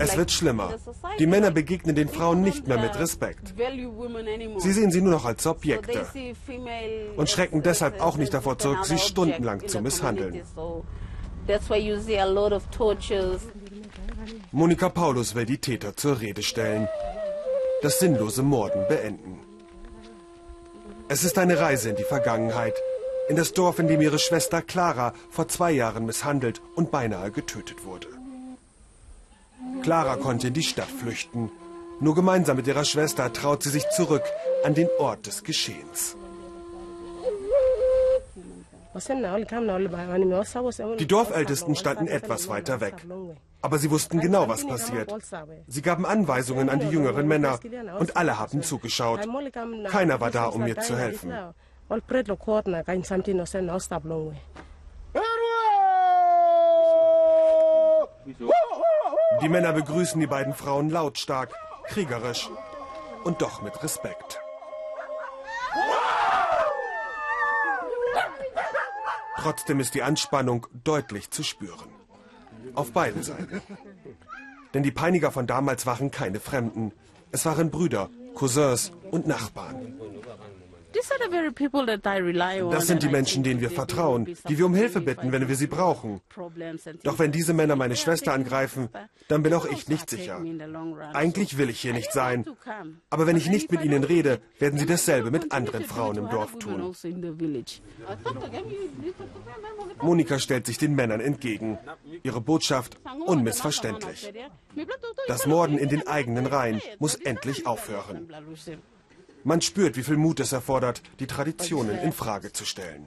Es 0.00 0.16
wird 0.16 0.30
schlimmer. 0.30 0.74
Die 1.18 1.26
Männer 1.26 1.50
begegnen 1.50 1.94
den 1.94 2.08
Frauen 2.08 2.42
nicht 2.42 2.66
mehr 2.66 2.78
mit 2.78 2.98
Respekt. 2.98 3.54
Sie 4.58 4.72
sehen 4.72 4.90
sie 4.90 5.00
nur 5.00 5.12
noch 5.12 5.24
als 5.24 5.46
Objekte 5.46 6.06
und 7.16 7.30
schrecken 7.30 7.62
deshalb 7.62 8.00
auch 8.00 8.16
nicht 8.16 8.34
davor 8.34 8.58
zurück, 8.58 8.84
sie 8.84 8.98
stundenlang 8.98 9.66
zu 9.66 9.80
misshandeln. 9.80 10.42
Monika 14.52 14.88
Paulus 14.88 15.34
will 15.34 15.46
die 15.46 15.58
Täter 15.58 15.96
zur 15.96 16.20
Rede 16.20 16.42
stellen. 16.42 16.88
Das 17.82 17.98
sinnlose 17.98 18.42
Morden 18.42 18.86
beenden. 18.88 19.40
Es 21.08 21.24
ist 21.24 21.38
eine 21.38 21.58
Reise 21.58 21.90
in 21.90 21.96
die 21.96 22.04
Vergangenheit, 22.04 22.74
in 23.28 23.36
das 23.36 23.52
Dorf, 23.52 23.78
in 23.78 23.88
dem 23.88 24.00
ihre 24.00 24.18
Schwester 24.18 24.62
Clara 24.62 25.12
vor 25.30 25.48
zwei 25.48 25.72
Jahren 25.72 26.06
misshandelt 26.06 26.62
und 26.76 26.90
beinahe 26.90 27.30
getötet 27.30 27.84
wurde. 27.84 28.08
Clara 29.82 30.16
konnte 30.16 30.48
in 30.48 30.54
die 30.54 30.62
Stadt 30.62 30.88
flüchten. 30.88 31.50
Nur 32.00 32.14
gemeinsam 32.14 32.56
mit 32.56 32.66
ihrer 32.66 32.84
Schwester 32.84 33.32
traut 33.32 33.62
sie 33.62 33.70
sich 33.70 33.88
zurück 33.90 34.24
an 34.64 34.74
den 34.74 34.88
Ort 34.98 35.26
des 35.26 35.44
Geschehens. 35.44 36.16
Die 40.98 41.06
Dorfältesten 41.06 41.76
standen 41.76 42.06
etwas 42.06 42.48
weiter 42.48 42.80
weg. 42.80 42.94
Aber 43.64 43.78
sie 43.78 43.90
wussten 43.90 44.20
genau, 44.20 44.46
was 44.46 44.66
passiert. 44.66 45.10
Sie 45.66 45.80
gaben 45.80 46.04
Anweisungen 46.04 46.68
an 46.68 46.80
die 46.80 46.88
jüngeren 46.88 47.26
Männer 47.26 47.58
und 47.98 48.14
alle 48.14 48.38
haben 48.38 48.62
zugeschaut. 48.62 49.26
Keiner 49.88 50.20
war 50.20 50.30
da, 50.30 50.44
um 50.48 50.64
mir 50.64 50.76
zu 50.80 50.98
helfen. 50.98 51.32
Die 59.40 59.48
Männer 59.48 59.72
begrüßen 59.72 60.20
die 60.20 60.26
beiden 60.26 60.52
Frauen 60.52 60.90
lautstark, 60.90 61.54
kriegerisch 61.86 62.50
und 63.24 63.40
doch 63.40 63.62
mit 63.62 63.82
Respekt. 63.82 64.40
Trotzdem 69.38 69.80
ist 69.80 69.94
die 69.94 70.02
Anspannung 70.02 70.66
deutlich 70.84 71.30
zu 71.30 71.42
spüren. 71.42 71.93
Auf 72.74 72.92
beiden 72.92 73.22
Seiten. 73.22 73.60
Denn 74.72 74.82
die 74.82 74.90
Peiniger 74.90 75.30
von 75.30 75.46
damals 75.46 75.86
waren 75.86 76.10
keine 76.10 76.40
Fremden. 76.40 76.92
Es 77.30 77.46
waren 77.46 77.70
Brüder, 77.70 78.10
Cousins 78.34 78.92
und 79.10 79.26
Nachbarn. 79.26 79.94
Das 82.70 82.86
sind 82.86 83.02
die 83.02 83.08
Menschen, 83.08 83.42
denen 83.42 83.60
wir 83.60 83.70
vertrauen, 83.70 84.36
die 84.48 84.58
wir 84.58 84.66
um 84.66 84.74
Hilfe 84.74 85.00
bitten, 85.00 85.32
wenn 85.32 85.48
wir 85.48 85.56
sie 85.56 85.66
brauchen. 85.66 86.20
Doch 87.02 87.18
wenn 87.18 87.32
diese 87.32 87.52
Männer 87.52 87.76
meine 87.76 87.96
Schwester 87.96 88.32
angreifen, 88.32 88.88
dann 89.28 89.42
bin 89.42 89.54
auch 89.54 89.66
ich 89.66 89.88
nicht 89.88 90.08
sicher. 90.10 90.42
Eigentlich 91.12 91.58
will 91.58 91.70
ich 91.70 91.80
hier 91.80 91.92
nicht 91.92 92.12
sein. 92.12 92.44
Aber 93.10 93.26
wenn 93.26 93.36
ich 93.36 93.48
nicht 93.48 93.70
mit 93.70 93.84
ihnen 93.84 94.04
rede, 94.04 94.40
werden 94.58 94.78
sie 94.78 94.86
dasselbe 94.86 95.30
mit 95.30 95.52
anderen 95.52 95.84
Frauen 95.84 96.16
im 96.16 96.28
Dorf 96.28 96.58
tun. 96.58 96.94
Monika 100.00 100.38
stellt 100.38 100.66
sich 100.66 100.78
den 100.78 100.94
Männern 100.94 101.20
entgegen. 101.20 101.78
Ihre 102.22 102.40
Botschaft 102.40 102.98
unmissverständlich. 103.26 104.32
Das 105.28 105.46
Morden 105.46 105.78
in 105.78 105.88
den 105.88 106.06
eigenen 106.06 106.46
Reihen 106.46 106.80
muss 106.98 107.14
endlich 107.14 107.66
aufhören. 107.66 108.28
Man 109.44 109.60
spürt, 109.60 109.96
wie 109.96 110.02
viel 110.02 110.16
Mut 110.16 110.40
es 110.40 110.52
erfordert, 110.52 111.02
die 111.20 111.26
Traditionen 111.26 111.98
in 111.98 112.12
Frage 112.12 112.52
zu 112.52 112.64
stellen. 112.64 113.06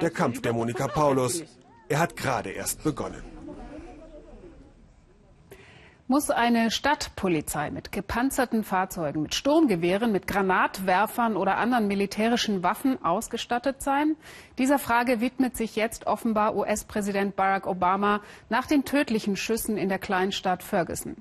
Der 0.00 0.10
Kampf 0.10 0.42
der 0.42 0.52
Monika 0.52 0.88
Paulus, 0.88 1.44
er 1.88 2.00
hat 2.00 2.16
gerade 2.16 2.50
erst 2.50 2.82
begonnen. 2.82 3.22
Muss 6.08 6.30
eine 6.30 6.72
Stadtpolizei 6.72 7.70
mit 7.70 7.92
gepanzerten 7.92 8.64
Fahrzeugen, 8.64 9.22
mit 9.22 9.34
Sturmgewehren, 9.36 10.10
mit 10.10 10.26
Granatwerfern 10.26 11.36
oder 11.36 11.56
anderen 11.58 11.86
militärischen 11.86 12.64
Waffen 12.64 13.02
ausgestattet 13.04 13.80
sein? 13.80 14.16
Dieser 14.58 14.80
Frage 14.80 15.20
widmet 15.20 15.56
sich 15.56 15.76
jetzt 15.76 16.08
offenbar 16.08 16.56
US-Präsident 16.56 17.36
Barack 17.36 17.68
Obama 17.68 18.20
nach 18.50 18.66
den 18.66 18.84
tödlichen 18.84 19.36
Schüssen 19.36 19.76
in 19.76 19.88
der 19.88 20.00
Kleinstadt 20.00 20.64
Ferguson. 20.64 21.16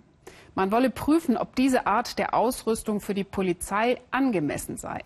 Man 0.55 0.71
wolle 0.71 0.89
prüfen, 0.89 1.37
ob 1.37 1.55
diese 1.55 1.87
Art 1.87 2.19
der 2.19 2.33
Ausrüstung 2.33 2.99
für 2.99 3.13
die 3.13 3.23
Polizei 3.23 4.01
angemessen 4.11 4.77
sei. 4.77 5.01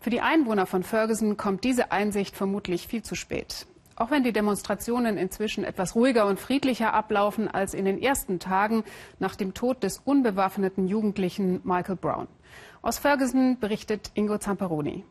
Für 0.00 0.10
die 0.10 0.20
Einwohner 0.20 0.66
von 0.66 0.82
Ferguson 0.82 1.36
kommt 1.36 1.64
diese 1.64 1.92
Einsicht 1.92 2.36
vermutlich 2.36 2.88
viel 2.88 3.02
zu 3.02 3.14
spät. 3.14 3.66
Auch 3.94 4.10
wenn 4.10 4.24
die 4.24 4.32
Demonstrationen 4.32 5.16
inzwischen 5.16 5.64
etwas 5.64 5.94
ruhiger 5.94 6.26
und 6.26 6.40
friedlicher 6.40 6.92
ablaufen 6.92 7.48
als 7.48 7.72
in 7.72 7.84
den 7.84 8.02
ersten 8.02 8.38
Tagen 8.38 8.84
nach 9.18 9.36
dem 9.36 9.54
Tod 9.54 9.82
des 9.82 9.98
unbewaffneten 9.98 10.88
Jugendlichen 10.88 11.60
Michael 11.62 11.96
Brown. 11.96 12.26
Aus 12.82 12.98
Ferguson 12.98 13.58
berichtet 13.60 14.10
Ingo 14.14 14.38
Zamperoni. 14.38 15.04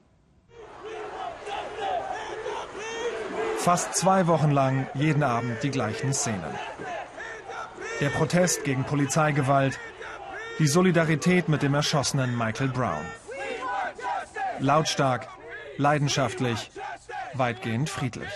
Fast 3.58 3.96
zwei 3.96 4.28
Wochen 4.28 4.52
lang 4.52 4.88
jeden 4.96 5.24
Abend 5.24 5.62
die 5.64 5.70
gleichen 5.70 6.14
Szenen. 6.14 6.42
Der 8.02 8.10
Protest 8.10 8.64
gegen 8.64 8.84
Polizeigewalt, 8.84 9.80
die 10.58 10.66
Solidarität 10.66 11.48
mit 11.48 11.62
dem 11.62 11.76
erschossenen 11.76 12.36
Michael 12.36 12.70
Brown. 12.70 13.06
Lautstark, 14.60 15.28
leidenschaftlich, 15.78 16.72
weitgehend 17.36 17.92
friedlich. 17.92 18.32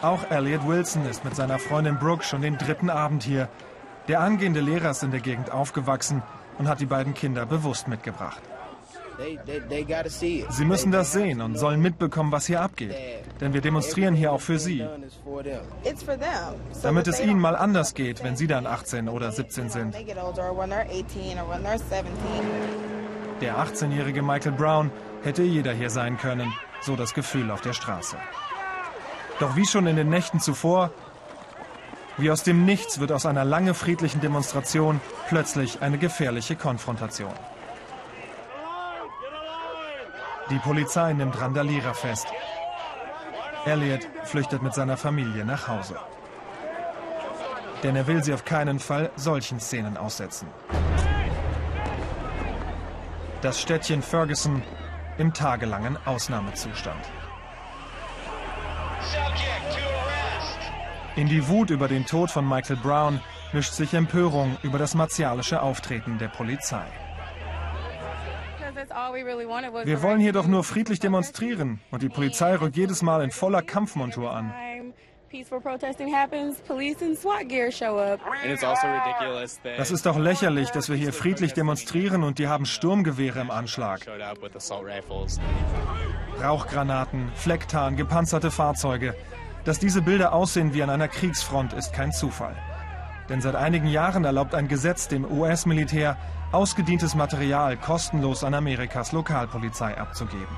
Auch 0.00 0.30
Elliot 0.30 0.66
Wilson 0.66 1.06
ist 1.06 1.24
mit 1.24 1.34
seiner 1.34 1.58
Freundin 1.58 1.98
Brooke 1.98 2.22
schon 2.22 2.42
den 2.42 2.56
dritten 2.56 2.88
Abend 2.88 3.24
hier. 3.24 3.48
Der 4.06 4.20
angehende 4.20 4.60
Lehrer 4.60 4.90
ist 4.90 5.02
in 5.02 5.10
der 5.10 5.20
Gegend 5.20 5.50
aufgewachsen 5.50 6.22
und 6.58 6.68
hat 6.68 6.80
die 6.80 6.86
beiden 6.86 7.14
Kinder 7.14 7.46
bewusst 7.46 7.88
mitgebracht. 7.88 8.42
Sie 10.50 10.64
müssen 10.64 10.92
das 10.92 11.12
sehen 11.12 11.40
und 11.40 11.56
sollen 11.56 11.80
mitbekommen, 11.80 12.32
was 12.32 12.46
hier 12.46 12.60
abgeht. 12.60 12.94
Denn 13.40 13.52
wir 13.54 13.60
demonstrieren 13.60 14.14
hier 14.14 14.32
auch 14.32 14.40
für 14.40 14.58
sie. 14.58 14.86
Damit 16.82 17.06
es 17.08 17.20
ihnen 17.20 17.40
mal 17.40 17.56
anders 17.56 17.94
geht, 17.94 18.22
wenn 18.22 18.36
sie 18.36 18.46
dann 18.46 18.66
18 18.66 19.08
oder 19.08 19.32
17 19.32 19.68
sind. 19.70 19.94
Der 23.40 23.58
18-jährige 23.58 24.22
Michael 24.22 24.52
Brown 24.52 24.90
hätte 25.22 25.42
jeder 25.42 25.72
hier 25.72 25.90
sein 25.90 26.16
können, 26.16 26.52
so 26.80 26.96
das 26.96 27.14
Gefühl 27.14 27.50
auf 27.50 27.60
der 27.60 27.72
Straße. 27.72 28.16
Doch 29.40 29.56
wie 29.56 29.66
schon 29.66 29.86
in 29.86 29.96
den 29.96 30.08
Nächten 30.08 30.38
zuvor, 30.38 30.90
wie 32.18 32.30
aus 32.30 32.42
dem 32.42 32.64
Nichts 32.64 33.00
wird 33.00 33.10
aus 33.10 33.26
einer 33.26 33.44
lange 33.44 33.74
friedlichen 33.74 34.20
Demonstration 34.20 35.00
plötzlich 35.28 35.82
eine 35.82 35.98
gefährliche 35.98 36.56
Konfrontation. 36.56 37.32
Die 40.52 40.58
Polizei 40.58 41.14
nimmt 41.14 41.40
Randalierer 41.40 41.94
fest. 41.94 42.26
Elliot 43.64 44.06
flüchtet 44.24 44.62
mit 44.62 44.74
seiner 44.74 44.98
Familie 44.98 45.46
nach 45.46 45.66
Hause. 45.66 45.96
Denn 47.82 47.96
er 47.96 48.06
will 48.06 48.22
sie 48.22 48.34
auf 48.34 48.44
keinen 48.44 48.78
Fall 48.78 49.10
solchen 49.16 49.60
Szenen 49.60 49.96
aussetzen. 49.96 50.48
Das 53.40 53.62
Städtchen 53.62 54.02
Ferguson 54.02 54.62
im 55.16 55.32
tagelangen 55.32 55.96
Ausnahmezustand. 56.04 57.02
In 61.16 61.28
die 61.28 61.48
Wut 61.48 61.70
über 61.70 61.88
den 61.88 62.04
Tod 62.04 62.30
von 62.30 62.46
Michael 62.46 62.76
Brown 62.76 63.22
mischt 63.54 63.72
sich 63.72 63.94
Empörung 63.94 64.58
über 64.62 64.78
das 64.78 64.94
martialische 64.94 65.62
Auftreten 65.62 66.18
der 66.18 66.28
Polizei. 66.28 66.84
Wir 69.84 70.02
wollen 70.02 70.20
hier 70.20 70.32
doch 70.32 70.46
nur 70.46 70.64
friedlich 70.64 71.00
demonstrieren 71.00 71.80
und 71.90 72.02
die 72.02 72.08
Polizei 72.08 72.54
rückt 72.56 72.76
jedes 72.76 73.02
Mal 73.02 73.22
in 73.22 73.30
voller 73.30 73.62
Kampfmontur 73.62 74.30
an. 74.30 74.52
Also 75.32 75.60
das 79.76 79.90
ist 79.90 80.04
doch 80.04 80.18
lächerlich, 80.18 80.70
dass 80.70 80.90
wir 80.90 80.96
hier 80.96 81.12
friedlich 81.12 81.54
demonstrieren 81.54 82.22
und 82.22 82.38
die 82.38 82.48
haben 82.48 82.66
Sturmgewehre 82.66 83.40
im 83.40 83.50
Anschlag. 83.50 84.00
Rauchgranaten, 86.42 87.32
Flecktarn, 87.34 87.96
gepanzerte 87.96 88.50
Fahrzeuge. 88.50 89.14
Dass 89.64 89.78
diese 89.78 90.02
Bilder 90.02 90.34
aussehen 90.34 90.74
wie 90.74 90.82
an 90.82 90.90
einer 90.90 91.08
Kriegsfront, 91.08 91.72
ist 91.72 91.94
kein 91.94 92.12
Zufall. 92.12 92.56
Denn 93.28 93.40
seit 93.40 93.54
einigen 93.54 93.86
Jahren 93.86 94.24
erlaubt 94.24 94.54
ein 94.54 94.68
Gesetz 94.68 95.08
dem 95.08 95.24
US-Militär, 95.24 96.16
ausgedientes 96.52 97.14
Material 97.14 97.76
kostenlos 97.76 98.44
an 98.44 98.54
Amerikas 98.54 99.12
Lokalpolizei 99.12 99.96
abzugeben. 99.96 100.56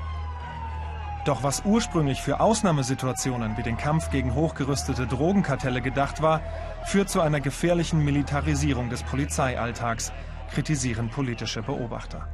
Doch 1.25 1.41
was 1.41 1.63
ursprünglich 1.65 2.21
für 2.21 2.39
Ausnahmesituationen 2.39 3.57
wie 3.57 3.63
den 3.63 3.77
Kampf 3.77 4.11
gegen 4.11 4.35
hochgerüstete 4.35 5.07
Drogenkartelle 5.07 5.81
gedacht 5.81 6.21
war, 6.21 6.41
führt 6.85 7.09
zu 7.09 7.21
einer 7.21 7.39
gefährlichen 7.39 8.03
Militarisierung 8.03 8.89
des 8.89 9.01
Polizeialltags, 9.03 10.11
kritisieren 10.51 11.09
politische 11.09 11.63
Beobachter. 11.63 12.27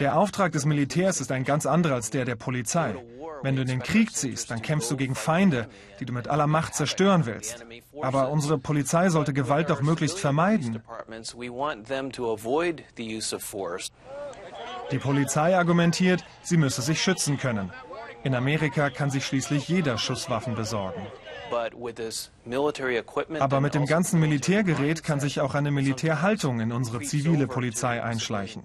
Der 0.00 0.16
Auftrag 0.16 0.52
des 0.52 0.64
Militärs 0.64 1.20
ist 1.20 1.32
ein 1.32 1.44
ganz 1.44 1.66
anderer 1.66 1.94
als 1.94 2.10
der 2.10 2.24
der 2.24 2.36
Polizei. 2.36 2.94
Wenn 3.42 3.56
du 3.56 3.62
in 3.62 3.68
den 3.68 3.82
Krieg 3.82 4.14
ziehst, 4.14 4.50
dann 4.50 4.62
kämpfst 4.62 4.90
du 4.90 4.96
gegen 4.96 5.14
Feinde, 5.14 5.68
die 6.00 6.06
du 6.06 6.12
mit 6.12 6.28
aller 6.28 6.46
Macht 6.46 6.74
zerstören 6.74 7.26
willst. 7.26 7.64
Aber 8.00 8.30
unsere 8.30 8.58
Polizei 8.58 9.08
sollte 9.08 9.32
Gewalt 9.32 9.70
doch 9.70 9.82
möglichst 9.82 10.18
vermeiden. 10.18 10.82
Die 14.90 14.98
Polizei 14.98 15.56
argumentiert, 15.56 16.24
sie 16.42 16.56
müsse 16.56 16.82
sich 16.82 17.02
schützen 17.02 17.38
können. 17.38 17.72
In 18.22 18.34
Amerika 18.34 18.90
kann 18.90 19.10
sich 19.10 19.26
schließlich 19.26 19.68
jeder 19.68 19.98
Schusswaffen 19.98 20.54
besorgen. 20.54 21.06
Aber 23.38 23.60
mit 23.60 23.74
dem 23.74 23.86
ganzen 23.86 24.20
Militärgerät 24.20 25.02
kann 25.02 25.20
sich 25.20 25.40
auch 25.40 25.54
eine 25.54 25.70
Militärhaltung 25.70 26.60
in 26.60 26.72
unsere 26.72 27.00
zivile 27.00 27.46
Polizei 27.46 28.02
einschleichen. 28.02 28.62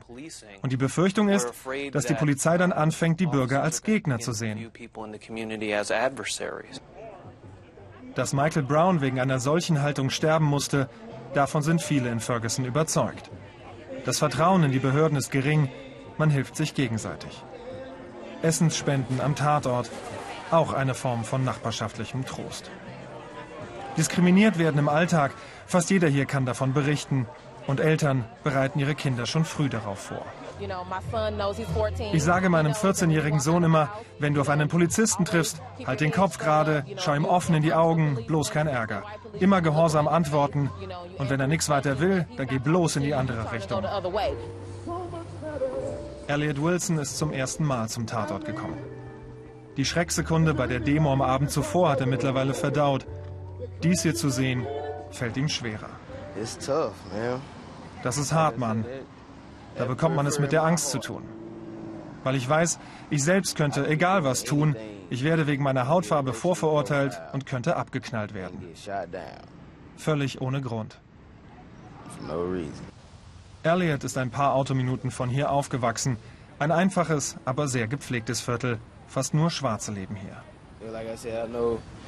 Und 0.61 0.71
die 0.71 0.77
Befürchtung 0.77 1.29
ist, 1.29 1.51
dass 1.91 2.05
die 2.05 2.13
Polizei 2.13 2.57
dann 2.57 2.71
anfängt, 2.71 3.19
die 3.19 3.27
Bürger 3.27 3.63
als 3.63 3.83
Gegner 3.83 4.19
zu 4.19 4.33
sehen. 4.33 4.71
Dass 8.15 8.33
Michael 8.33 8.63
Brown 8.63 9.01
wegen 9.01 9.19
einer 9.19 9.39
solchen 9.39 9.81
Haltung 9.81 10.09
sterben 10.09 10.45
musste, 10.45 10.89
davon 11.33 11.61
sind 11.61 11.81
viele 11.81 12.09
in 12.09 12.19
Ferguson 12.19 12.65
überzeugt. 12.65 13.29
Das 14.05 14.17
Vertrauen 14.19 14.63
in 14.63 14.71
die 14.71 14.79
Behörden 14.79 15.17
ist 15.17 15.31
gering, 15.31 15.69
man 16.17 16.29
hilft 16.29 16.55
sich 16.55 16.73
gegenseitig. 16.73 17.43
Essensspenden 18.41 19.21
am 19.21 19.35
Tatort, 19.35 19.89
auch 20.51 20.73
eine 20.73 20.93
Form 20.93 21.23
von 21.23 21.43
nachbarschaftlichem 21.43 22.25
Trost. 22.25 22.69
Diskriminiert 23.97 24.57
werden 24.57 24.77
im 24.77 24.89
Alltag, 24.89 25.31
fast 25.67 25.89
jeder 25.89 26.07
hier 26.07 26.25
kann 26.25 26.45
davon 26.45 26.73
berichten. 26.73 27.27
Und 27.67 27.79
Eltern 27.79 28.25
bereiten 28.43 28.79
ihre 28.79 28.95
Kinder 28.95 29.27
schon 29.27 29.45
früh 29.45 29.69
darauf 29.69 29.99
vor. 29.99 30.25
Ich 32.11 32.23
sage 32.23 32.49
meinem 32.49 32.71
14-jährigen 32.71 33.39
Sohn 33.39 33.63
immer, 33.63 33.89
wenn 34.19 34.33
du 34.33 34.41
auf 34.41 34.49
einen 34.49 34.67
Polizisten 34.67 35.25
triffst, 35.25 35.61
halt 35.85 36.01
den 36.01 36.11
Kopf 36.11 36.37
gerade, 36.37 36.85
schau 36.97 37.13
ihm 37.13 37.25
offen 37.25 37.55
in 37.55 37.61
die 37.63 37.73
Augen, 37.73 38.25
bloß 38.27 38.51
kein 38.51 38.67
Ärger. 38.67 39.03
Immer 39.39 39.61
gehorsam 39.61 40.07
antworten 40.07 40.69
und 41.17 41.29
wenn 41.29 41.39
er 41.39 41.47
nichts 41.47 41.69
weiter 41.69 41.99
will, 41.99 42.27
dann 42.37 42.47
geh 42.47 42.59
bloß 42.59 42.97
in 42.97 43.03
die 43.03 43.13
andere 43.13 43.51
Richtung. 43.51 43.83
Elliot 46.27 46.61
Wilson 46.61 46.97
ist 46.99 47.17
zum 47.17 47.31
ersten 47.31 47.63
Mal 47.63 47.89
zum 47.89 48.07
Tatort 48.07 48.45
gekommen. 48.45 48.77
Die 49.77 49.85
Schrecksekunde 49.85 50.53
bei 50.53 50.67
der 50.67 50.79
Demo 50.79 51.13
am 51.13 51.21
Abend 51.21 51.49
zuvor 51.49 51.89
hat 51.89 52.01
er 52.01 52.07
mittlerweile 52.07 52.53
verdaut. 52.53 53.07
Dies 53.83 54.03
hier 54.03 54.13
zu 54.15 54.29
sehen, 54.29 54.67
fällt 55.11 55.37
ihm 55.37 55.47
schwerer. 55.47 55.89
Das 58.03 58.17
ist 58.17 58.33
hart, 58.33 58.57
Mann. 58.57 58.85
Da 59.77 59.85
bekommt 59.85 60.15
man 60.15 60.27
es 60.27 60.39
mit 60.39 60.51
der 60.51 60.63
Angst 60.63 60.89
zu 60.89 60.99
tun. 60.99 61.23
Weil 62.23 62.35
ich 62.35 62.47
weiß, 62.47 62.79
ich 63.09 63.23
selbst 63.23 63.55
könnte 63.55 63.87
egal 63.87 64.23
was 64.23 64.43
tun. 64.43 64.75
Ich 65.09 65.23
werde 65.23 65.47
wegen 65.47 65.63
meiner 65.63 65.87
Hautfarbe 65.87 66.33
vorverurteilt 66.33 67.19
und 67.33 67.45
könnte 67.45 67.75
abgeknallt 67.75 68.33
werden. 68.33 68.59
Völlig 69.97 70.41
ohne 70.41 70.61
Grund. 70.61 70.99
Elliot 73.63 74.03
ist 74.03 74.17
ein 74.17 74.31
paar 74.31 74.53
Autominuten 74.53 75.11
von 75.11 75.29
hier 75.29 75.51
aufgewachsen. 75.51 76.17
Ein 76.59 76.71
einfaches, 76.71 77.37
aber 77.45 77.67
sehr 77.67 77.87
gepflegtes 77.87 78.41
Viertel. 78.41 78.79
Fast 79.11 79.33
nur 79.33 79.49
Schwarze 79.49 79.91
leben 79.91 80.15
hier. 80.15 80.37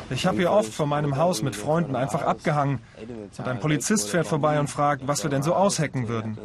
Ich 0.09 0.25
habe 0.25 0.37
hier 0.37 0.51
oft 0.51 0.73
vor 0.73 0.87
meinem 0.87 1.17
Haus 1.17 1.41
mit 1.41 1.53
Freunden 1.53 1.97
einfach 1.97 2.21
abgehangen. 2.21 2.79
Und 3.37 3.45
ein 3.47 3.59
Polizist 3.59 4.09
fährt 4.09 4.25
vorbei 4.25 4.57
und 4.57 4.69
fragt, 4.69 5.05
was 5.05 5.21
wir 5.21 5.29
denn 5.29 5.43
so 5.43 5.53
aushecken 5.53 6.07
würden. 6.07 6.37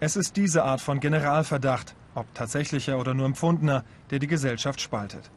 Es 0.00 0.16
ist 0.16 0.36
diese 0.36 0.64
Art 0.64 0.80
von 0.80 0.98
Generalverdacht, 0.98 1.94
ob 2.16 2.26
tatsächlicher 2.34 2.98
oder 2.98 3.14
nur 3.14 3.26
empfundener, 3.26 3.84
der 4.10 4.18
die 4.18 4.26
Gesellschaft 4.26 4.80
spaltet. 4.80 5.30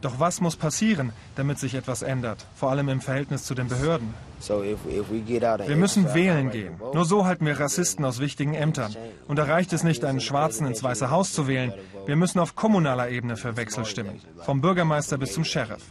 Doch 0.00 0.20
was 0.20 0.40
muss 0.40 0.54
passieren, 0.54 1.12
damit 1.34 1.58
sich 1.58 1.74
etwas 1.74 2.02
ändert, 2.02 2.46
vor 2.54 2.70
allem 2.70 2.88
im 2.88 3.00
Verhältnis 3.00 3.44
zu 3.44 3.54
den 3.54 3.68
Behörden? 3.68 4.14
Wir 4.46 5.76
müssen 5.76 6.14
wählen 6.14 6.50
gehen. 6.50 6.80
Nur 6.94 7.04
so 7.04 7.24
halten 7.26 7.44
wir 7.46 7.58
Rassisten 7.58 8.04
aus 8.04 8.20
wichtigen 8.20 8.54
Ämtern. 8.54 8.94
Und 9.26 9.36
da 9.36 9.44
reicht 9.44 9.72
es 9.72 9.82
nicht, 9.82 10.04
einen 10.04 10.20
Schwarzen 10.20 10.66
ins 10.66 10.82
Weiße 10.82 11.10
Haus 11.10 11.32
zu 11.32 11.48
wählen. 11.48 11.72
Wir 12.06 12.14
müssen 12.14 12.38
auf 12.38 12.54
kommunaler 12.54 13.08
Ebene 13.08 13.36
für 13.36 13.56
Wechsel 13.56 13.84
stimmen. 13.84 14.20
Vom 14.44 14.60
Bürgermeister 14.60 15.18
bis 15.18 15.32
zum 15.34 15.44
Sheriff. 15.44 15.82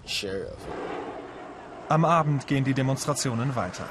Am 1.89 2.05
Abend 2.05 2.47
gehen 2.47 2.63
die 2.63 2.73
Demonstrationen 2.73 3.55
weiter. 3.55 3.85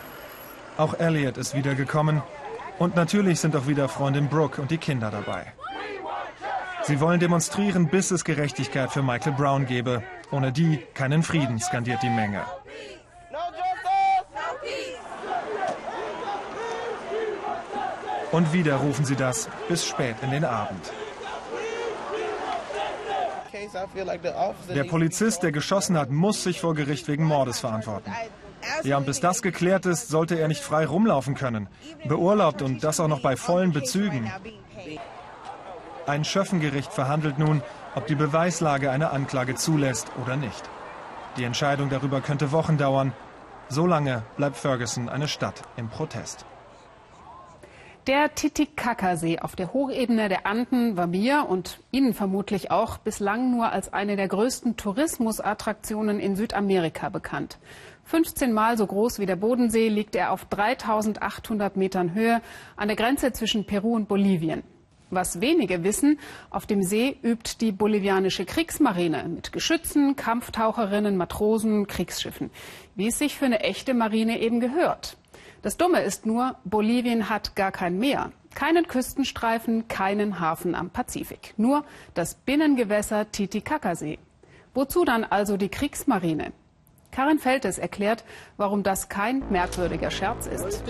Auch 0.79 0.95
Elliot 0.99 1.37
ist 1.37 1.55
wiedergekommen. 1.55 2.23
Und 2.79 2.95
natürlich 2.95 3.41
sind 3.41 3.57
auch 3.57 3.67
wieder 3.67 3.89
Freundin 3.89 4.29
Brooke 4.29 4.61
und 4.61 4.71
die 4.71 4.79
Kinder 4.79 5.11
dabei. 5.11 5.53
Sie 6.87 7.01
wollen 7.01 7.19
demonstrieren, 7.19 7.89
bis 7.89 8.13
es 8.13 8.25
Gerechtigkeit 8.25 8.93
für 8.93 9.03
Michael 9.03 9.33
Brown 9.33 9.67
gebe. 9.67 10.05
Ohne 10.31 10.53
die 10.53 10.79
keinen 10.95 11.25
Frieden, 11.25 11.59
skandiert 11.59 12.03
die 12.03 12.11
Menge. 12.11 12.43
Und 18.31 18.53
wieder 18.53 18.77
rufen 18.77 19.05
sie 19.05 19.17
das 19.17 19.49
bis 19.69 19.85
spät 19.85 20.17
in 20.23 20.31
den 20.31 20.45
Abend. 20.45 20.93
Der 24.75 24.85
Polizist, 24.85 25.43
der 25.43 25.51
geschossen 25.51 25.99
hat, 25.99 26.11
muss 26.11 26.45
sich 26.45 26.61
vor 26.61 26.75
Gericht 26.75 27.09
wegen 27.09 27.25
Mordes 27.25 27.59
verantworten. 27.59 28.13
Ja, 28.85 28.99
und 28.99 29.07
bis 29.07 29.21
das 29.21 29.43
geklärt 29.43 29.87
ist, 29.87 30.09
sollte 30.09 30.39
er 30.39 30.49
nicht 30.49 30.63
frei 30.63 30.87
rumlaufen 30.87 31.35
können. 31.35 31.69
Beurlaubt 32.07 32.63
und 32.63 32.85
das 32.85 33.01
auch 33.01 33.09
noch 33.09 33.23
bei 33.23 33.37
vollen 33.37 33.73
Bezügen. 33.73 34.31
Ein 36.07 36.25
Schöffengericht 36.25 36.93
verhandelt 36.93 37.39
nun, 37.41 37.63
ob 37.97 38.07
die 38.07 38.15
Beweislage 38.15 38.93
eine 38.93 39.11
Anklage 39.11 39.57
zulässt 39.57 40.13
oder 40.23 40.37
nicht. 40.37 40.63
Die 41.37 41.43
Entscheidung 41.43 41.91
darüber 41.91 42.21
könnte 42.21 42.53
Wochen 42.53 42.79
dauern. 42.79 43.13
So 43.69 43.87
lange 43.87 44.23
bleibt 44.37 44.57
Ferguson 44.57 45.09
eine 45.09 45.27
Stadt 45.27 45.63
im 45.77 45.89
Protest. 45.89 46.47
Der 48.07 48.33
Titicacasee 48.33 49.41
auf 49.41 49.57
der 49.57 49.73
Hochebene 49.73 50.29
der 50.29 50.47
Anden 50.47 50.97
war 50.97 51.09
mir 51.09 51.47
und 51.49 51.81
Ihnen 51.91 52.15
vermutlich 52.15 52.71
auch 52.71 52.99
bislang 52.99 53.51
nur 53.51 53.73
als 53.73 53.93
eine 53.93 54.15
der 54.15 54.29
größten 54.29 54.77
Tourismusattraktionen 54.77 56.21
in 56.21 56.37
Südamerika 56.37 57.09
bekannt. 57.09 57.59
15 58.05 58.53
Mal 58.53 58.79
so 58.79 58.87
groß 58.87 59.19
wie 59.19 59.27
der 59.27 59.35
Bodensee 59.35 59.89
liegt 59.89 60.15
er 60.15 60.31
auf 60.31 60.45
3800 60.45 61.77
Metern 61.77 62.15
Höhe 62.15 62.41
an 62.77 62.87
der 62.87 62.97
Grenze 62.97 63.33
zwischen 63.33 63.67
Peru 63.67 63.97
und 63.97 64.07
Bolivien. 64.07 64.63
Was 65.11 65.41
wenige 65.41 65.85
wissen, 65.85 66.19
auf 66.51 66.67
dem 66.67 66.83
See 66.83 67.17
übt 67.23 67.59
die 67.61 67.71
bolivianische 67.71 68.45
Kriegsmarine 68.45 69.29
mit 69.29 69.53
Geschützen, 69.53 70.17
Kampftaucherinnen, 70.17 71.17
Matrosen, 71.17 71.87
Kriegsschiffen, 71.87 72.51
wie 72.97 73.07
es 73.07 73.19
sich 73.19 73.37
für 73.37 73.45
eine 73.45 73.61
echte 73.61 73.95
Marine 73.95 74.41
eben 74.41 74.59
gehört. 74.59 75.17
Das 75.63 75.77
Dumme 75.77 76.01
ist 76.01 76.27
nur, 76.27 76.57
Bolivien 76.65 77.29
hat 77.31 77.55
gar 77.55 77.71
kein 77.71 77.99
Meer, 77.99 78.33
keinen 78.55 78.89
Küstenstreifen, 78.89 79.87
keinen 79.87 80.41
Hafen 80.41 80.75
am 80.75 80.91
Pazifik, 80.91 81.55
nur 81.57 81.85
das 82.15 82.35
Binnengewässer 82.35 83.31
Titicacasee. 83.31 84.19
Wozu 84.75 85.05
dann 85.05 85.25
also 85.25 85.57
die 85.57 85.69
Kriegsmarine? 85.69 86.53
Karin 87.13 87.39
Feltes 87.39 87.79
erklärt, 87.79 88.25
warum 88.57 88.83
das 88.83 89.09
kein 89.09 89.43
merkwürdiger 89.51 90.11
Scherz 90.11 90.47
ist. 90.47 90.83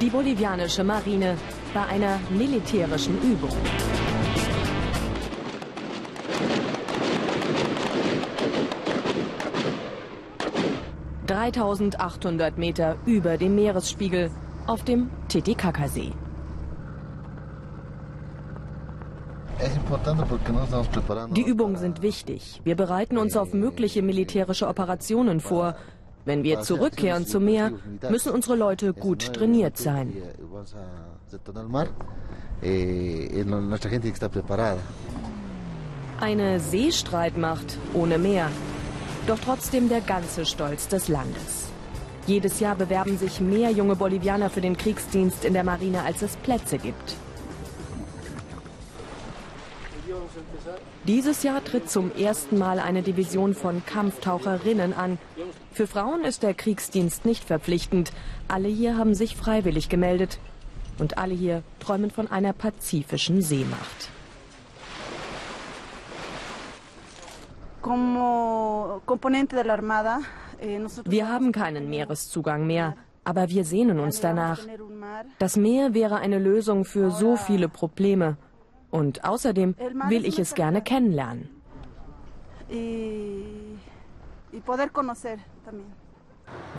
Die 0.00 0.08
bolivianische 0.08 0.82
Marine 0.82 1.36
bei 1.74 1.84
einer 1.84 2.18
militärischen 2.30 3.20
Übung. 3.20 3.50
...3800 11.26 12.56
Meter 12.56 12.96
über 13.04 13.36
dem 13.36 13.54
Meeresspiegel 13.54 14.30
auf 14.66 14.84
dem 14.84 15.10
Titicacasee. 15.28 16.12
Die 21.34 21.42
Übungen 21.42 21.76
sind 21.76 22.00
wichtig. 22.00 22.60
Wir 22.64 22.74
bereiten 22.74 23.18
uns 23.18 23.36
auf 23.36 23.52
mögliche 23.52 24.02
militärische 24.02 24.66
Operationen 24.66 25.40
vor 25.40 25.76
wenn 26.24 26.42
wir 26.42 26.60
zurückkehren 26.60 27.26
zum 27.26 27.44
Meer, 27.44 27.72
müssen 28.08 28.32
unsere 28.32 28.56
Leute 28.56 28.92
gut 28.92 29.32
trainiert 29.32 29.78
sein. 29.78 30.12
Eine 36.20 36.60
Seestreitmacht 36.60 37.78
ohne 37.94 38.18
Meer. 38.18 38.50
Doch 39.26 39.38
trotzdem 39.38 39.88
der 39.88 40.00
ganze 40.00 40.44
Stolz 40.44 40.88
des 40.88 41.08
Landes. 41.08 41.70
Jedes 42.26 42.60
Jahr 42.60 42.74
bewerben 42.74 43.16
sich 43.16 43.40
mehr 43.40 43.70
junge 43.70 43.96
Bolivianer 43.96 44.50
für 44.50 44.60
den 44.60 44.76
Kriegsdienst 44.76 45.44
in 45.44 45.54
der 45.54 45.64
Marine, 45.64 46.02
als 46.02 46.22
es 46.22 46.36
Plätze 46.36 46.78
gibt. 46.78 47.16
Dieses 51.04 51.42
Jahr 51.42 51.64
tritt 51.64 51.90
zum 51.90 52.12
ersten 52.14 52.58
Mal 52.58 52.78
eine 52.78 53.02
Division 53.02 53.54
von 53.54 53.84
Kampftaucherinnen 53.84 54.92
an. 54.92 55.18
Für 55.72 55.86
Frauen 55.86 56.24
ist 56.24 56.42
der 56.42 56.54
Kriegsdienst 56.54 57.24
nicht 57.24 57.44
verpflichtend. 57.44 58.12
Alle 58.48 58.68
hier 58.68 58.96
haben 58.96 59.14
sich 59.14 59.36
freiwillig 59.36 59.88
gemeldet. 59.88 60.38
Und 60.98 61.16
alle 61.18 61.34
hier 61.34 61.62
träumen 61.78 62.10
von 62.10 62.30
einer 62.30 62.52
pazifischen 62.52 63.40
Seemacht. 63.40 64.10
Eh, 70.60 70.78
wir 71.06 71.28
haben 71.28 71.52
keinen 71.52 71.88
Meereszugang 71.88 72.66
mehr, 72.66 72.96
aber 73.24 73.48
wir 73.48 73.64
sehnen 73.64 73.98
uns 73.98 74.20
danach. 74.20 74.60
Das 75.38 75.56
Meer 75.56 75.94
wäre 75.94 76.16
eine 76.16 76.38
Lösung 76.38 76.84
für 76.84 77.10
so 77.10 77.36
viele 77.36 77.68
Probleme. 77.70 78.36
Und 78.90 79.24
außerdem 79.24 79.76
will 80.08 80.24
ich 80.26 80.38
es 80.38 80.54
gerne 80.54 80.82
kennenlernen. 80.82 81.48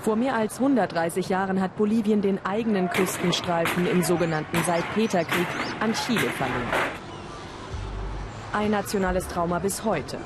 Vor 0.02 0.16
mehr 0.16 0.36
als 0.36 0.60
130 0.60 1.30
Jahren 1.30 1.62
hat 1.62 1.78
Bolivien 1.78 2.22
den 2.22 2.46
eigenen 2.46 2.90
Küstenstreifen 2.90 3.88
im 3.88 4.04
sogenannten 4.04 4.58
Salpeterkrieg 4.64 5.48
an 5.80 5.94
Chile 5.94 6.30
verloren. 6.30 6.92
Ein 8.54 8.72
nationales 8.72 9.28
Trauma 9.28 9.60
bis 9.60 9.86
heute. 9.86 10.18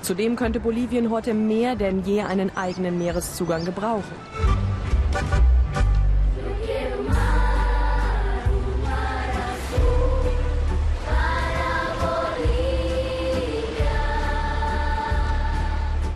Zudem 0.00 0.34
könnte 0.34 0.58
Bolivien 0.58 1.10
heute 1.10 1.34
mehr 1.34 1.76
denn 1.76 2.02
je 2.02 2.22
einen 2.22 2.56
eigenen 2.56 2.98
Meereszugang 2.98 3.64
gebrauchen. 3.64 4.16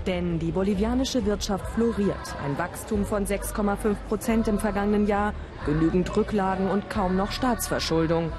Denn 0.06 0.38
die 0.38 0.52
bolivianische 0.52 1.26
Wirtschaft 1.26 1.66
floriert. 1.74 2.36
Ein 2.44 2.56
Wachstum 2.58 3.04
von 3.04 3.26
6,5 3.26 3.96
Prozent 4.08 4.46
im 4.46 4.58
vergangenen 4.58 5.06
Jahr, 5.06 5.34
genügend 5.64 6.16
Rücklagen 6.16 6.70
und 6.70 6.88
kaum 6.88 7.16
noch 7.16 7.32
Staatsverschuldung. 7.32 8.32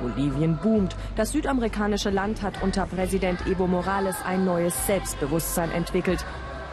Bolivien 0.00 0.58
boomt. 0.62 0.96
Das 1.16 1.32
südamerikanische 1.32 2.08
Land 2.08 2.40
hat 2.40 2.62
unter 2.62 2.86
Präsident 2.86 3.46
Evo 3.46 3.66
Morales 3.66 4.16
ein 4.24 4.46
neues 4.46 4.86
Selbstbewusstsein 4.86 5.70
entwickelt 5.72 6.24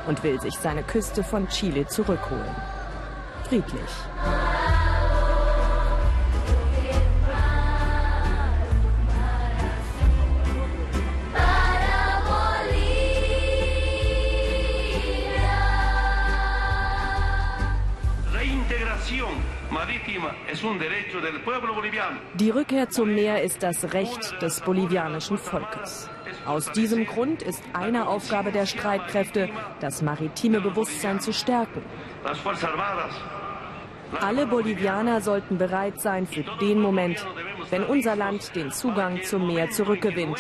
und 0.07 0.23
will 0.23 0.39
sich 0.39 0.55
seine 0.55 0.83
Küste 0.83 1.23
von 1.23 1.49
Chile 1.49 1.85
zurückholen. 1.87 2.55
Friedlich. 3.43 3.91
Die 22.33 22.49
Rückkehr 22.49 22.89
zum 22.89 23.13
Meer 23.13 23.41
ist 23.41 23.63
das 23.63 23.93
Recht 23.93 24.41
des 24.41 24.59
bolivianischen 24.61 25.37
Volkes. 25.37 26.09
Aus 26.45 26.71
diesem 26.73 27.05
Grund 27.05 27.41
ist 27.41 27.63
eine 27.73 28.07
Aufgabe 28.07 28.51
der 28.51 28.65
Streitkräfte, 28.65 29.49
das 29.79 30.01
maritime 30.01 30.59
Bewusstsein 30.59 31.21
zu 31.21 31.31
stärken. 31.31 31.81
Alle 34.19 34.47
Bolivianer 34.47 35.21
sollten 35.21 35.57
bereit 35.57 36.01
sein 36.01 36.27
für 36.27 36.43
den 36.59 36.81
Moment, 36.81 37.25
wenn 37.69 37.83
unser 37.83 38.15
Land 38.15 38.55
den 38.55 38.71
Zugang 38.71 39.23
zum 39.23 39.47
Meer 39.47 39.69
zurückgewinnt. 39.69 40.39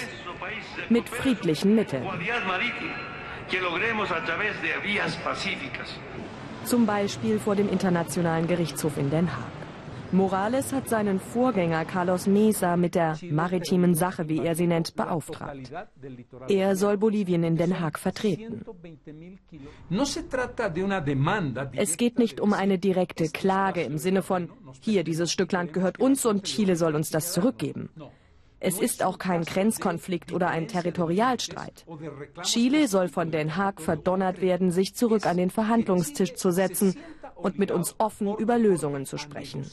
Mit 0.89 1.07
friedlichen 1.07 1.75
Mitteln. 1.75 2.05
Zum 6.67 6.85
Beispiel 6.85 7.39
vor 7.39 7.55
dem 7.55 7.69
Internationalen 7.69 8.45
Gerichtshof 8.45 8.97
in 8.97 9.09
Den 9.09 9.33
Haag. 9.33 9.51
Morales 10.11 10.73
hat 10.73 10.89
seinen 10.89 11.17
Vorgänger 11.17 11.85
Carlos 11.85 12.27
Mesa 12.27 12.75
mit 12.75 12.93
der 12.93 13.17
maritimen 13.31 13.95
Sache, 13.95 14.27
wie 14.27 14.39
er 14.39 14.53
sie 14.53 14.67
nennt, 14.67 14.93
beauftragt. 14.93 15.71
Er 16.49 16.75
soll 16.75 16.97
Bolivien 16.97 17.45
in 17.45 17.55
Den 17.55 17.79
Haag 17.79 17.97
vertreten. 17.97 18.65
Es 21.73 21.95
geht 21.95 22.19
nicht 22.19 22.41
um 22.41 22.51
eine 22.51 22.77
direkte 22.77 23.29
Klage 23.29 23.83
im 23.83 23.97
Sinne 23.97 24.21
von, 24.21 24.49
hier, 24.81 25.05
dieses 25.05 25.31
Stück 25.31 25.53
Land 25.53 25.71
gehört 25.71 26.01
uns 26.01 26.25
und 26.25 26.43
Chile 26.43 26.75
soll 26.75 26.95
uns 26.95 27.09
das 27.11 27.31
zurückgeben. 27.31 27.89
Es 28.59 28.79
ist 28.79 29.03
auch 29.03 29.19
kein 29.19 29.43
Grenzkonflikt 29.43 30.33
oder 30.33 30.47
ein 30.47 30.67
Territorialstreit. 30.67 31.85
Chile 32.41 32.87
soll 32.87 33.07
von 33.07 33.31
Den 33.31 33.55
Haag 33.55 33.81
verdonnert 33.81 34.41
werden, 34.41 34.71
sich 34.71 34.95
zurück 34.95 35.25
an 35.27 35.37
den 35.37 35.51
Verhandlungstisch 35.51 36.33
zu 36.35 36.51
setzen 36.51 36.95
und 37.35 37.59
mit 37.59 37.71
uns 37.71 37.95
offen 37.99 38.35
über 38.35 38.57
Lösungen 38.57 39.05
zu 39.05 39.17
sprechen. 39.17 39.65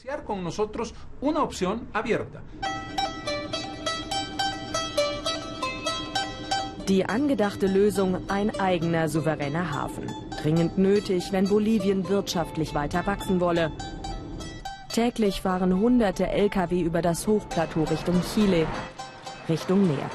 Die 6.89 7.07
angedachte 7.07 7.67
Lösung 7.67 8.29
ein 8.29 8.61
eigener 8.61 9.09
souveräner 9.09 9.71
Hafen. 9.71 10.11
Dringend 10.43 10.77
nötig, 10.77 11.33
wenn 11.33 11.49
Bolivien 11.49 12.07
wirtschaftlich 12.11 12.75
weiter 12.75 13.07
wachsen 13.07 13.41
wolle. 13.41 13.73
Täglich 14.95 15.41
fahren 15.41 15.81
hunderte 15.81 16.29
Lkw 16.29 16.81
über 16.81 17.03
das 17.03 17.27
Hochplateau 17.27 17.83
Richtung 17.83 18.21
Chile, 18.33 18.65
Richtung 19.49 19.89
Meer. 19.89 20.09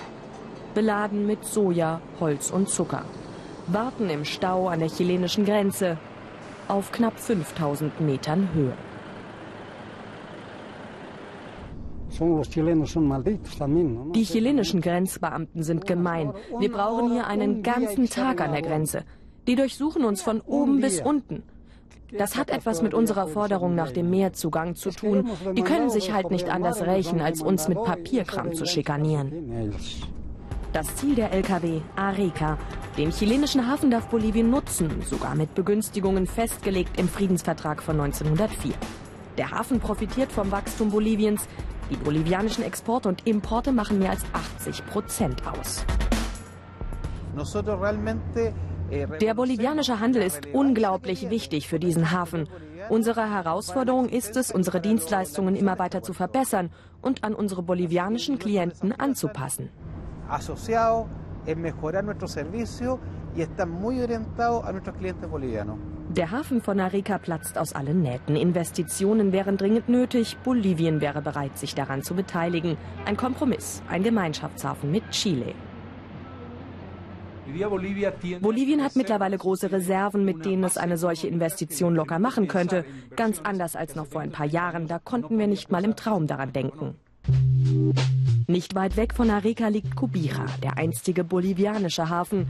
Beladen 0.73 1.27
mit 1.27 1.43
Soja, 1.43 1.99
Holz 2.21 2.49
und 2.49 2.69
Zucker. 2.69 3.03
Warten 3.67 4.09
im 4.09 4.23
Stau 4.23 4.69
an 4.69 4.79
der 4.79 4.87
chilenischen 4.87 5.43
Grenze, 5.43 5.97
auf 6.69 6.93
knapp 6.93 7.19
5000 7.19 7.99
Metern 7.99 8.47
Höhe. 8.53 8.71
Die 14.13 14.23
chilenischen 14.23 14.79
Grenzbeamten 14.79 15.61
sind 15.61 15.87
gemein. 15.87 16.31
Wir 16.57 16.71
brauchen 16.71 17.11
hier 17.11 17.27
einen 17.27 17.63
ganzen 17.63 18.09
Tag 18.09 18.39
an 18.39 18.53
der 18.53 18.61
Grenze. 18.61 19.03
Die 19.45 19.55
durchsuchen 19.55 20.05
uns 20.05 20.21
von 20.21 20.39
oben 20.39 20.79
bis 20.79 21.01
unten. 21.01 21.43
Das 22.17 22.35
hat 22.35 22.49
etwas 22.49 22.81
mit 22.81 22.93
unserer 22.93 23.27
Forderung 23.27 23.75
nach 23.75 23.91
dem 23.91 24.09
Meerzugang 24.09 24.75
zu 24.75 24.89
tun. 24.91 25.29
Die 25.55 25.61
können 25.61 25.89
sich 25.89 26.11
halt 26.11 26.31
nicht 26.31 26.49
anders 26.49 26.81
rächen, 26.81 27.21
als 27.21 27.41
uns 27.41 27.67
mit 27.67 27.83
Papierkram 27.83 28.53
zu 28.53 28.65
schikanieren. 28.65 29.73
Das 30.73 30.95
Ziel 30.95 31.15
der 31.15 31.31
Lkw, 31.31 31.81
Arica. 31.95 32.57
Den 32.97 33.11
chilenischen 33.11 33.67
Hafen 33.67 33.89
darf 33.89 34.07
Bolivien 34.07 34.49
nutzen, 34.49 35.01
sogar 35.03 35.35
mit 35.35 35.55
Begünstigungen 35.55 36.27
festgelegt 36.27 36.99
im 36.99 37.07
Friedensvertrag 37.07 37.81
von 37.81 37.99
1904. 37.99 38.73
Der 39.37 39.51
Hafen 39.51 39.79
profitiert 39.79 40.31
vom 40.31 40.51
Wachstum 40.51 40.91
Boliviens. 40.91 41.47
Die 41.89 41.95
bolivianischen 41.95 42.63
Exporte 42.63 43.09
und 43.09 43.25
Importe 43.25 43.71
machen 43.71 43.99
mehr 43.99 44.11
als 44.11 44.23
80 44.59 44.85
Prozent 44.85 45.41
aus. 45.47 45.85
Der 49.21 49.33
bolivianische 49.33 49.99
Handel 49.99 50.23
ist 50.23 50.47
unglaublich 50.53 51.29
wichtig 51.29 51.67
für 51.67 51.79
diesen 51.79 52.11
Hafen. 52.11 52.47
Unsere 52.89 53.29
Herausforderung 53.29 54.09
ist 54.09 54.35
es, 54.35 54.51
unsere 54.51 54.81
Dienstleistungen 54.81 55.55
immer 55.55 55.77
weiter 55.79 56.01
zu 56.01 56.13
verbessern 56.13 56.71
und 57.01 57.23
an 57.23 57.35
unsere 57.35 57.61
bolivianischen 57.63 58.39
Klienten 58.39 58.91
anzupassen 58.91 59.69
asociados 60.29 61.07
en 61.45 61.61
mejorar 61.61 62.03
nuestro 62.03 62.27
servicio 62.27 62.99
y 63.35 63.41
están 63.41 63.69
muy 63.69 64.01
orientados 64.01 64.65
a 64.65 64.71
nuestros 64.71 64.95
clientes 64.95 65.29
bolivianos. 65.29 65.77
Der 66.09 66.31
Hafen 66.31 66.61
von 66.61 66.79
Arica 66.79 67.19
platzt 67.19 67.57
aus 67.57 67.73
allen 67.73 68.01
Nähten. 68.01 68.35
Investitionen 68.35 69.31
wären 69.31 69.57
dringend 69.57 69.89
nötig. 69.89 70.37
Bolivien 70.43 71.01
wäre 71.01 71.21
bereit, 71.21 71.57
sich 71.57 71.75
daran 71.75 72.01
zu 72.01 72.15
beteiligen. 72.15 72.77
Ein 73.05 73.15
Kompromiss, 73.15 73.83
ein 73.89 74.01
Gemeinschaftshafen 74.01 74.91
mit 74.91 75.07
Chile. 75.11 75.53
Bolivien 78.41 78.83
hat 78.83 78.95
mittlerweile 78.95 79.37
große 79.37 79.71
Reserven, 79.71 80.25
mit 80.25 80.45
denen 80.45 80.63
es 80.63 80.77
eine 80.77 80.97
solche 80.97 81.27
Investition 81.27 81.95
locker 81.95 82.19
machen 82.19 82.47
könnte. 82.47 82.85
Ganz 83.15 83.41
anders 83.43 83.75
als 83.75 83.95
noch 83.95 84.07
vor 84.07 84.21
ein 84.21 84.31
paar 84.31 84.45
Jahren. 84.45 84.87
Da 84.87 84.99
konnten 84.99 85.37
wir 85.37 85.47
nicht 85.47 85.71
mal 85.71 85.83
im 85.83 85.95
Traum 85.95 86.27
daran 86.27 86.53
denken. 86.53 86.95
Nicht 88.47 88.75
weit 88.75 88.97
weg 88.97 89.13
von 89.13 89.29
Arica 89.29 89.67
liegt 89.67 89.95
Cubija, 89.95 90.45
der 90.63 90.77
einstige 90.77 91.23
bolivianische 91.23 92.09
Hafen. 92.09 92.47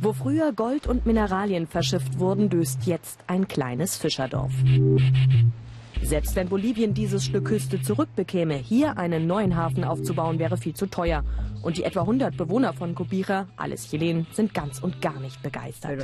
Wo 0.00 0.12
früher 0.12 0.52
Gold 0.52 0.86
und 0.86 1.06
Mineralien 1.06 1.66
verschifft 1.66 2.18
wurden, 2.18 2.48
döst 2.48 2.86
jetzt 2.86 3.20
ein 3.26 3.48
kleines 3.48 3.96
Fischerdorf. 3.96 4.52
Selbst 6.04 6.36
wenn 6.36 6.50
Bolivien 6.50 6.92
dieses 6.92 7.24
Stück 7.24 7.46
Küste 7.46 7.80
zurückbekäme, 7.80 8.54
hier 8.54 8.98
einen 8.98 9.26
neuen 9.26 9.56
Hafen 9.56 9.84
aufzubauen, 9.84 10.38
wäre 10.38 10.58
viel 10.58 10.74
zu 10.74 10.86
teuer. 10.86 11.24
Und 11.62 11.78
die 11.78 11.84
etwa 11.84 12.00
100 12.00 12.36
Bewohner 12.36 12.74
von 12.74 12.94
Copira, 12.94 13.48
alles 13.56 13.88
Chilen, 13.88 14.26
sind 14.30 14.52
ganz 14.52 14.82
und 14.82 15.00
gar 15.00 15.18
nicht 15.18 15.42
begeistert. 15.42 15.98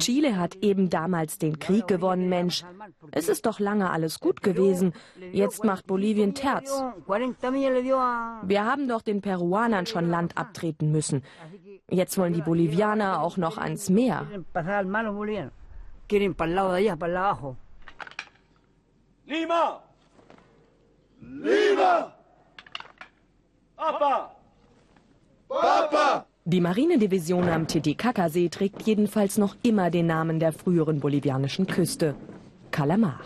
Chile 0.00 0.36
hat 0.36 0.56
eben 0.56 0.90
damals 0.90 1.38
den 1.38 1.58
Krieg 1.58 1.86
gewonnen, 1.86 2.28
Mensch. 2.28 2.64
Es 3.10 3.28
ist 3.28 3.46
doch 3.46 3.60
lange 3.60 3.90
alles 3.90 4.18
gut 4.18 4.42
gewesen. 4.42 4.92
Jetzt 5.32 5.64
macht 5.64 5.86
Bolivien 5.86 6.34
Terz. 6.34 6.82
Wir 7.06 8.64
haben 8.64 8.88
doch 8.88 9.02
den 9.02 9.20
Peruanern 9.20 9.86
schon 9.86 10.10
Land 10.10 10.36
abtreten 10.36 10.90
müssen. 10.90 11.22
Jetzt 11.90 12.16
wollen 12.18 12.32
die 12.32 12.42
Bolivianer 12.42 13.20
auch 13.20 13.36
noch 13.36 13.58
ans 13.58 13.90
Meer. 13.90 14.26
Lima! 19.26 19.82
Lima! 21.20 22.12
Papa! 23.76 24.36
Papa! 25.48 26.26
Die 26.44 26.60
Marinedivision 26.60 27.48
am 27.48 27.66
Titicacasee 27.66 28.48
trägt 28.48 28.82
jedenfalls 28.82 29.36
noch 29.38 29.56
immer 29.62 29.90
den 29.90 30.06
Namen 30.06 30.40
der 30.40 30.52
früheren 30.52 31.00
bolivianischen 31.00 31.66
Küste, 31.66 32.14
Calamar. 32.70 33.20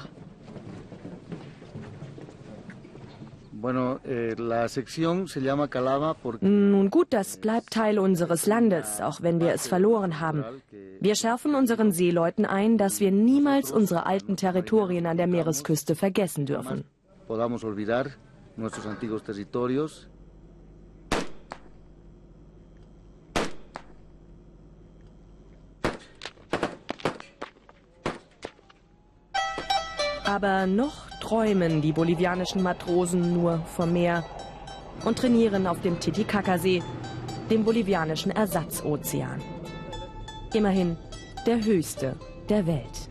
Nun 6.42 6.90
gut, 6.90 7.07
das 7.11 7.38
bleibt 7.38 7.70
Teil 7.70 7.98
unseres 7.98 8.44
Landes, 8.46 9.00
auch 9.00 9.22
wenn 9.22 9.40
wir 9.40 9.55
es 9.55 9.66
verloren 9.66 10.20
haben. 10.20 10.44
Wir 11.00 11.14
schärfen 11.14 11.55
unseren 11.55 11.90
Seeleuten 11.90 12.44
ein, 12.44 12.77
dass 12.77 13.00
wir 13.00 13.11
niemals 13.11 13.72
unsere 13.72 14.05
alten 14.05 14.37
Territorien 14.37 15.07
an 15.07 15.16
der 15.16 15.27
Meeresküste 15.27 15.94
vergessen 15.94 16.44
dürfen. 16.44 16.85
Aber 30.27 30.66
noch 30.66 31.04
träumen 31.25 31.81
die 31.81 31.93
bolivianischen 31.93 32.63
Matrosen 32.63 33.33
nur 33.33 33.61
vom 33.61 33.95
Meer 33.95 34.25
und 35.07 35.19
trainieren 35.19 35.67
auf 35.67 35.81
dem 35.81 35.99
Titicacasee, 35.99 36.83
dem 37.51 37.65
bolivianischen 37.65 38.31
Ersatzozean. 38.31 39.41
Immerhin 40.53 40.99
der 41.47 41.65
höchste 41.65 42.17
der 42.51 42.67
Welt. 42.67 43.09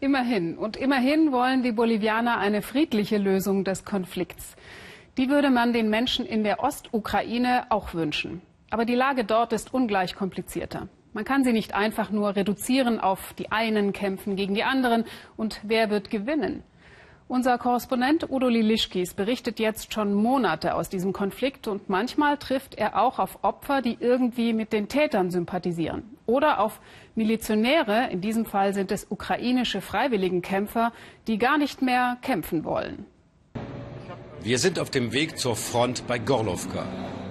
Immerhin. 0.00 0.58
Und 0.58 0.76
immerhin 0.76 1.32
wollen 1.32 1.62
die 1.62 1.72
Bolivianer 1.72 2.36
eine 2.36 2.60
friedliche 2.60 3.16
Lösung 3.16 3.64
des 3.64 3.86
Konflikts. 3.86 4.54
Die 5.16 5.30
würde 5.30 5.48
man 5.48 5.72
den 5.72 5.88
Menschen 5.88 6.26
in 6.26 6.44
der 6.44 6.62
Ostukraine 6.62 7.64
auch 7.70 7.94
wünschen. 7.94 8.42
Aber 8.68 8.84
die 8.84 8.94
Lage 8.94 9.24
dort 9.24 9.54
ist 9.54 9.72
ungleich 9.72 10.14
komplizierter. 10.14 10.88
Man 11.16 11.24
kann 11.24 11.44
sie 11.44 11.54
nicht 11.54 11.72
einfach 11.72 12.10
nur 12.10 12.36
reduzieren 12.36 13.00
auf 13.00 13.32
die 13.38 13.50
einen 13.50 13.94
kämpfen 13.94 14.36
gegen 14.36 14.52
die 14.52 14.64
anderen 14.64 15.06
und 15.38 15.60
wer 15.62 15.88
wird 15.88 16.10
gewinnen. 16.10 16.62
Unser 17.26 17.56
Korrespondent 17.56 18.28
Udo 18.28 18.48
Lilischkis 18.48 19.14
berichtet 19.14 19.58
jetzt 19.58 19.94
schon 19.94 20.12
Monate 20.12 20.74
aus 20.74 20.90
diesem 20.90 21.14
Konflikt 21.14 21.68
und 21.68 21.88
manchmal 21.88 22.36
trifft 22.36 22.74
er 22.74 23.00
auch 23.00 23.18
auf 23.18 23.38
Opfer, 23.40 23.80
die 23.80 23.96
irgendwie 23.98 24.52
mit 24.52 24.74
den 24.74 24.88
Tätern 24.88 25.30
sympathisieren. 25.30 26.02
Oder 26.26 26.60
auf 26.60 26.80
Milizionäre, 27.14 28.10
in 28.10 28.20
diesem 28.20 28.44
Fall 28.44 28.74
sind 28.74 28.92
es 28.92 29.06
ukrainische 29.08 29.80
Freiwilligenkämpfer, 29.80 30.92
die 31.28 31.38
gar 31.38 31.56
nicht 31.56 31.80
mehr 31.80 32.18
kämpfen 32.20 32.62
wollen. 32.62 33.06
Wir 34.42 34.58
sind 34.58 34.78
auf 34.78 34.90
dem 34.90 35.14
Weg 35.14 35.38
zur 35.38 35.56
Front 35.56 36.06
bei 36.06 36.18
Gorlovka. 36.18 36.84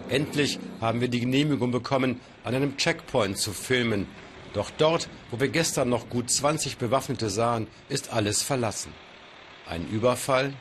Endlich 0.10 0.60
haben 0.82 1.02
wir 1.02 1.08
die 1.08 1.20
Genehmigung 1.20 1.72
bekommen, 1.72 2.20
an 2.44 2.54
einem 2.54 2.78
Checkpoint 2.78 3.38
zu 3.38 3.54
filmen. 3.54 4.08
Doch 4.54 4.70
dort, 4.70 5.10
wo 5.32 5.40
wir 5.40 5.48
gestern 5.48 5.90
noch 5.90 6.10
gut 6.10 6.30
20 6.30 6.78
Bewaffnete 6.78 7.30
sahen, 7.30 7.68
ist 7.90 8.14
alles 8.14 8.44
verlassen. 8.44 8.94
Ein 9.68 9.88
Überfall? 9.90 10.54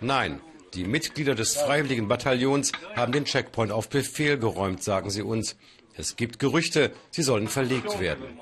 Nein, 0.00 0.40
die 0.74 0.84
Mitglieder 0.84 1.34
des 1.34 1.56
Freiwilligen 1.56 2.08
Bataillons 2.08 2.72
haben 2.94 3.12
den 3.12 3.24
Checkpoint 3.24 3.72
auf 3.72 3.88
Befehl 3.88 4.38
geräumt, 4.38 4.82
sagen 4.82 5.10
sie 5.10 5.22
uns. 5.22 5.56
Es 5.94 6.16
gibt 6.16 6.38
Gerüchte, 6.38 6.92
sie 7.10 7.22
sollen 7.22 7.48
verlegt 7.48 8.00
werden. 8.00 8.40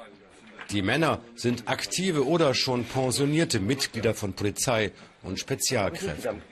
Die 0.71 0.83
Männer 0.83 1.21
sind 1.35 1.69
aktive 1.69 2.27
oder 2.27 2.55
schon 2.55 2.85
pensionierte 2.85 3.61
Mitglieder 3.61 4.15
von 4.15 4.33
Polizei 4.33 4.93
und 5.25 5.39
Spezialkräften. 5.39 6.43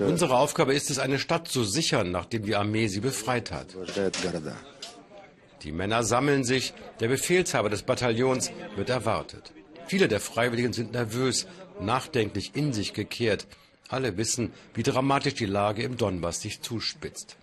Unsere 0.00 0.36
Aufgabe 0.36 0.74
ist 0.74 0.90
es, 0.90 0.98
eine 0.98 1.18
Stadt 1.18 1.48
zu 1.48 1.64
sichern, 1.64 2.10
nachdem 2.10 2.44
die 2.44 2.56
Armee 2.56 2.88
sie 2.88 3.00
befreit 3.00 3.50
hat. 3.50 3.74
Die 5.62 5.72
Männer 5.72 6.02
sammeln 6.02 6.44
sich, 6.44 6.74
der 7.00 7.08
Befehlshaber 7.08 7.70
des 7.70 7.82
Bataillons 7.82 8.50
wird 8.76 8.90
erwartet. 8.90 9.52
Viele 9.86 10.08
der 10.08 10.20
Freiwilligen 10.20 10.72
sind 10.72 10.92
nervös, 10.92 11.46
nachdenklich 11.80 12.52
in 12.54 12.72
sich 12.72 12.92
gekehrt. 12.92 13.46
Alle 13.88 14.16
wissen, 14.16 14.52
wie 14.74 14.82
dramatisch 14.82 15.34
die 15.34 15.46
Lage 15.46 15.82
im 15.82 15.96
Donbass 15.96 16.40
sich 16.40 16.60
zuspitzt. 16.60 17.36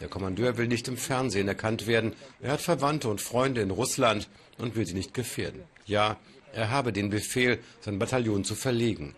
Der 0.00 0.08
Kommandeur 0.08 0.56
will 0.56 0.68
nicht 0.68 0.86
im 0.88 0.96
Fernsehen 0.96 1.48
erkannt 1.48 1.86
werden. 1.86 2.12
Er 2.40 2.52
hat 2.52 2.60
Verwandte 2.60 3.08
und 3.08 3.20
Freunde 3.20 3.60
in 3.60 3.70
Russland 3.70 4.28
und 4.58 4.76
will 4.76 4.86
sie 4.86 4.94
nicht 4.94 5.14
gefährden. 5.14 5.62
Ja, 5.86 6.16
er 6.52 6.70
habe 6.70 6.92
den 6.92 7.10
Befehl, 7.10 7.58
sein 7.80 7.98
Bataillon 7.98 8.44
zu 8.44 8.54
verlegen. 8.54 9.14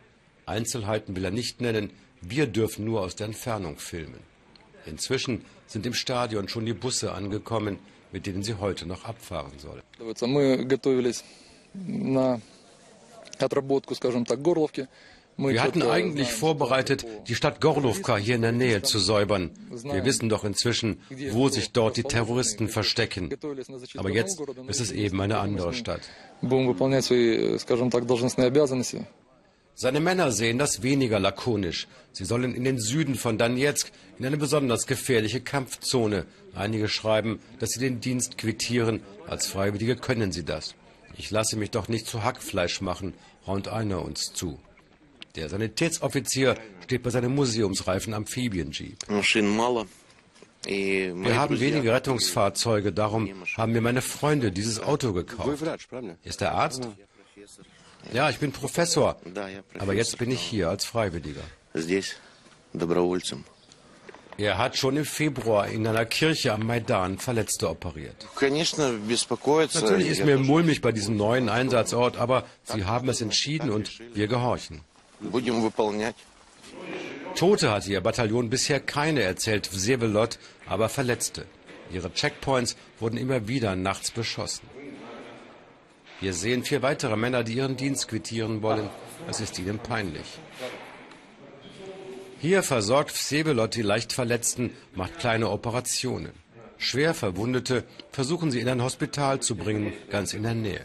Einzelheiten 0.46 1.14
will 1.16 1.24
er 1.24 1.30
nicht 1.30 1.60
nennen. 1.60 1.90
Wir 2.20 2.46
dürfen 2.46 2.84
nur 2.84 3.00
aus 3.00 3.16
der 3.16 3.26
Entfernung 3.26 3.78
filmen. 3.78 4.20
Inzwischen 4.86 5.44
sind 5.66 5.86
im 5.86 5.94
Stadion 5.94 6.48
schon 6.48 6.66
die 6.66 6.74
Busse 6.74 7.12
angekommen, 7.12 7.78
mit 8.12 8.26
denen 8.26 8.42
sie 8.42 8.54
heute 8.54 8.86
noch 8.86 9.04
abfahren 9.04 9.58
soll. 9.58 9.82
Wir 9.98 10.06
hatten 15.60 15.82
eigentlich 15.82 16.32
vorbereitet, 16.32 17.06
die 17.28 17.34
Stadt 17.34 17.60
Gorlovka 17.60 18.16
hier 18.16 18.36
in 18.36 18.42
der 18.42 18.52
Nähe 18.52 18.82
zu 18.82 18.98
säubern. 18.98 19.50
Wir 19.70 20.04
wissen 20.04 20.28
doch 20.28 20.44
inzwischen, 20.44 21.00
wo 21.30 21.48
sich 21.48 21.72
dort 21.72 21.96
die 21.96 22.02
Terroristen 22.02 22.68
verstecken. 22.68 23.30
Aber 23.96 24.10
jetzt 24.10 24.40
ist 24.68 24.80
es 24.80 24.92
eben 24.92 25.20
eine 25.20 25.38
andere 25.38 25.72
Stadt. 25.72 26.02
Seine 29.74 30.00
Männer 30.00 30.30
sehen 30.30 30.58
das 30.58 30.82
weniger 30.82 31.18
lakonisch. 31.18 31.88
Sie 32.12 32.26
sollen 32.26 32.54
in 32.54 32.64
den 32.64 32.78
Süden 32.78 33.14
von 33.14 33.38
Donetsk 33.38 33.90
in 34.18 34.26
eine 34.26 34.36
besonders 34.36 34.86
gefährliche 34.86 35.40
Kampfzone. 35.40 36.26
Einige 36.54 36.88
schreiben, 36.88 37.40
dass 37.60 37.70
sie 37.70 37.80
den 37.80 38.00
Dienst 38.00 38.36
quittieren. 38.36 39.00
Als 39.26 39.46
Freiwillige 39.46 39.96
können 39.96 40.32
sie 40.32 40.44
das. 40.44 40.74
Ich 41.16 41.30
lasse 41.30 41.56
mich 41.56 41.70
doch 41.70 41.88
nicht 41.88 42.06
zu 42.06 42.24
Hackfleisch 42.24 42.82
machen, 42.82 43.14
raunt 43.46 43.68
einer 43.68 44.04
uns 44.04 44.34
zu. 44.34 44.58
Der 45.36 45.48
Sanitätsoffizier 45.48 46.56
steht 46.84 47.02
bei 47.02 47.10
seinem 47.10 47.34
museumsreifen 47.34 48.14
Amphibienjeep. 48.14 48.98
Wir 50.66 51.36
haben 51.36 51.60
wenige 51.60 51.92
Rettungsfahrzeuge, 51.92 52.92
darum 52.92 53.30
haben 53.56 53.72
mir 53.72 53.80
meine 53.80 54.02
Freunde 54.02 54.52
dieses 54.52 54.80
Auto 54.80 55.12
gekauft. 55.12 55.62
Ist 56.22 56.42
er 56.42 56.52
Arzt? 56.52 56.86
Ja, 58.12 58.30
ich 58.30 58.38
bin 58.38 58.52
Professor, 58.52 59.16
aber 59.78 59.94
jetzt 59.94 60.18
bin 60.18 60.30
ich 60.30 60.40
hier 60.40 60.68
als 60.68 60.84
Freiwilliger. 60.84 61.42
Er 64.36 64.58
hat 64.58 64.76
schon 64.78 64.96
im 64.96 65.04
Februar 65.04 65.68
in 65.68 65.86
einer 65.86 66.06
Kirche 66.06 66.54
am 66.54 66.66
Maidan 66.66 67.18
Verletzte 67.18 67.68
operiert. 67.68 68.26
Natürlich 68.40 70.08
ist 70.08 70.24
mir 70.24 70.38
mulmig 70.38 70.80
bei 70.80 70.92
diesem 70.92 71.16
neuen 71.16 71.48
Einsatzort, 71.50 72.16
aber 72.16 72.46
Sie 72.64 72.84
haben 72.84 73.08
es 73.10 73.20
entschieden 73.20 73.70
und 73.70 74.00
wir 74.14 74.28
gehorchen. 74.28 74.80
Tote 77.34 77.70
hatte 77.70 77.90
ihr 77.90 78.00
Bataillon 78.00 78.50
bisher 78.50 78.80
keine, 78.80 79.22
erzählt 79.22 79.66
Vsevelot, 79.66 80.38
aber 80.66 80.88
Verletzte. 80.88 81.46
Ihre 81.92 82.12
Checkpoints 82.12 82.76
wurden 82.98 83.16
immer 83.16 83.48
wieder 83.48 83.76
nachts 83.76 84.10
beschossen. 84.10 84.68
Wir 86.20 86.34
sehen 86.34 86.64
vier 86.64 86.82
weitere 86.82 87.16
Männer, 87.16 87.44
die 87.44 87.54
ihren 87.54 87.76
Dienst 87.76 88.08
quittieren 88.08 88.62
wollen. 88.62 88.88
Es 89.28 89.40
ist 89.40 89.58
ihnen 89.58 89.78
peinlich. 89.78 90.38
Hier 92.40 92.62
versorgt 92.62 93.12
Vsevelot 93.12 93.74
die 93.74 93.82
leicht 93.82 94.12
Verletzten, 94.12 94.74
macht 94.94 95.18
kleine 95.18 95.50
Operationen. 95.50 96.32
Schwer 96.78 97.12
Verwundete 97.12 97.84
versuchen 98.10 98.50
sie 98.50 98.60
in 98.60 98.68
ein 98.68 98.82
Hospital 98.82 99.40
zu 99.40 99.56
bringen, 99.56 99.92
ganz 100.10 100.32
in 100.32 100.42
der 100.42 100.54
Nähe. 100.54 100.84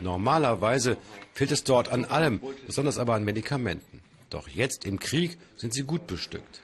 Normalerweise 0.00 0.96
fehlt 1.34 1.52
es 1.52 1.64
dort 1.64 1.90
an 1.90 2.04
allem, 2.04 2.40
besonders 2.66 2.98
aber 2.98 3.14
an 3.14 3.24
Medikamenten. 3.24 4.00
Doch 4.30 4.48
jetzt 4.48 4.86
im 4.86 4.98
Krieg 4.98 5.36
sind 5.56 5.74
sie 5.74 5.82
gut 5.82 6.06
bestückt. 6.06 6.62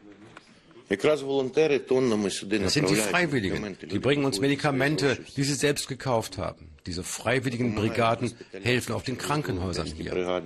Das 0.89 2.73
sind 2.73 2.91
die 2.91 2.97
Freiwilligen. 2.97 3.77
Die 3.81 3.99
bringen 4.01 4.25
uns 4.25 4.41
Medikamente, 4.41 5.19
die 5.37 5.45
sie 5.45 5.55
selbst 5.55 5.87
gekauft 5.87 6.37
haben. 6.37 6.71
Diese 6.87 7.05
freiwilligen 7.05 7.77
Brigaden 7.77 8.33
helfen 8.63 8.93
auf 8.95 9.05
den 9.05 9.17
Krankenhäusern 9.17 9.87
hier. 9.87 10.43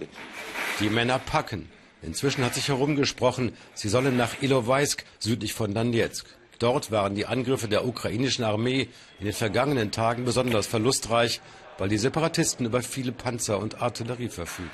Die 0.80 0.90
Männer 0.90 1.18
packen. 1.18 1.70
Inzwischen 2.02 2.44
hat 2.44 2.54
sich 2.54 2.68
herumgesprochen, 2.68 3.52
sie 3.72 3.88
sollen 3.88 4.18
nach 4.18 4.42
Ilovaisk 4.42 5.04
südlich 5.18 5.54
von 5.54 5.72
Donetsk. 5.72 6.26
Dort 6.58 6.90
waren 6.90 7.14
die 7.14 7.24
Angriffe 7.24 7.66
der 7.66 7.86
ukrainischen 7.86 8.44
Armee 8.44 8.88
in 9.18 9.24
den 9.24 9.32
vergangenen 9.32 9.90
Tagen 9.90 10.26
besonders 10.26 10.66
verlustreich, 10.66 11.40
weil 11.78 11.88
die 11.88 11.98
Separatisten 11.98 12.66
über 12.66 12.82
viele 12.82 13.12
Panzer 13.12 13.58
und 13.58 13.82
Artillerie 13.82 14.28
verfügen. 14.28 14.70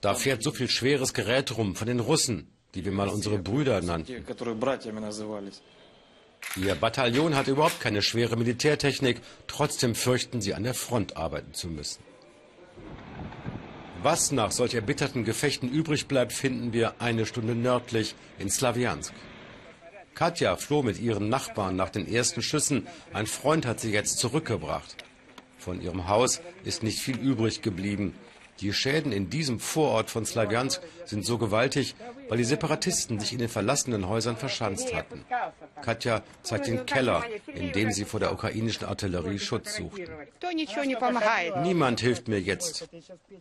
Da 0.00 0.14
fährt 0.14 0.42
so 0.42 0.50
viel 0.50 0.68
schweres 0.68 1.14
Gerät 1.14 1.56
rum 1.56 1.74
von 1.74 1.86
den 1.86 2.00
Russen 2.00 2.54
die 2.74 2.84
wir 2.84 2.92
mal 2.92 3.08
unsere 3.08 3.38
Brüder 3.38 3.80
nannten. 3.80 4.24
Ihr 6.56 6.74
Bataillon 6.74 7.36
hatte 7.36 7.52
überhaupt 7.52 7.80
keine 7.80 8.02
schwere 8.02 8.36
Militärtechnik, 8.36 9.20
trotzdem 9.46 9.94
fürchten 9.94 10.40
sie, 10.40 10.54
an 10.54 10.64
der 10.64 10.74
Front 10.74 11.16
arbeiten 11.16 11.54
zu 11.54 11.68
müssen. 11.68 12.02
Was 14.02 14.32
nach 14.32 14.50
solch 14.50 14.74
erbitterten 14.74 15.24
Gefechten 15.24 15.70
übrig 15.70 16.06
bleibt, 16.06 16.34
finden 16.34 16.74
wir 16.74 17.00
eine 17.00 17.24
Stunde 17.24 17.54
nördlich 17.54 18.14
in 18.38 18.50
Slawiansk. 18.50 19.14
Katja 20.14 20.56
floh 20.56 20.82
mit 20.82 21.00
ihren 21.00 21.28
Nachbarn 21.28 21.76
nach 21.76 21.90
den 21.90 22.12
ersten 22.12 22.42
Schüssen. 22.42 22.86
Ein 23.12 23.26
Freund 23.26 23.66
hat 23.66 23.80
sie 23.80 23.92
jetzt 23.92 24.18
zurückgebracht. 24.18 24.96
Von 25.58 25.80
ihrem 25.80 26.08
Haus 26.08 26.40
ist 26.64 26.82
nicht 26.82 27.00
viel 27.00 27.18
übrig 27.18 27.62
geblieben. 27.62 28.14
Die 28.60 28.72
Schäden 28.72 29.10
in 29.10 29.30
diesem 29.30 29.58
Vorort 29.58 30.10
von 30.10 30.24
Slawiansk 30.24 30.80
sind 31.04 31.26
so 31.26 31.38
gewaltig, 31.38 31.96
weil 32.28 32.38
die 32.38 32.44
Separatisten 32.44 33.18
sich 33.18 33.32
in 33.32 33.38
den 33.38 33.48
verlassenen 33.48 34.08
Häusern 34.08 34.36
verschanzt 34.36 34.94
hatten. 34.94 35.24
Katja 35.82 36.22
zeigt 36.42 36.68
den 36.68 36.86
Keller, 36.86 37.24
in 37.46 37.72
dem 37.72 37.90
sie 37.90 38.04
vor 38.04 38.20
der 38.20 38.32
ukrainischen 38.32 38.86
Artillerie 38.86 39.40
Schutz 39.40 39.76
suchten. 39.76 40.06
Niemand 41.62 42.00
hilft 42.00 42.28
mir 42.28 42.40
jetzt. 42.40 42.88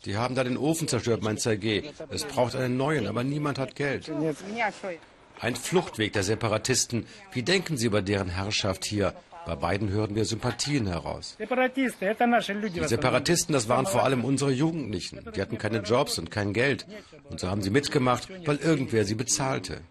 Die 0.05 0.17
haben 0.17 0.33
da 0.33 0.43
den 0.43 0.57
Ofen 0.57 0.87
zerstört, 0.87 1.21
mein 1.21 1.37
ZG. 1.37 1.83
Es 2.09 2.25
braucht 2.25 2.55
einen 2.55 2.77
neuen, 2.77 3.05
aber 3.07 3.23
niemand 3.23 3.59
hat 3.59 3.75
Geld. 3.75 4.11
Ein 5.39 5.55
Fluchtweg 5.55 6.13
der 6.13 6.23
Separatisten. 6.23 7.05
Wie 7.31 7.43
denken 7.43 7.77
Sie 7.77 7.87
über 7.87 8.01
deren 8.01 8.29
Herrschaft 8.29 8.85
hier? 8.85 9.13
Bei 9.45 9.55
beiden 9.55 9.89
hören 9.89 10.15
wir 10.15 10.23
Sympathien 10.23 10.87
heraus. 10.87 11.37
Die 11.37 12.87
Separatisten, 12.87 13.53
das 13.53 13.67
waren 13.67 13.85
vor 13.85 14.03
allem 14.03 14.23
unsere 14.23 14.51
Jugendlichen. 14.51 15.19
Die 15.35 15.41
hatten 15.41 15.57
keine 15.57 15.79
Jobs 15.79 16.17
und 16.17 16.31
kein 16.31 16.53
Geld. 16.53 16.85
Und 17.29 17.41
so 17.41 17.49
haben 17.49 17.61
sie 17.61 17.69
mitgemacht, 17.69 18.29
weil 18.45 18.57
irgendwer 18.57 19.03
sie 19.03 19.15
bezahlte. 19.15 19.81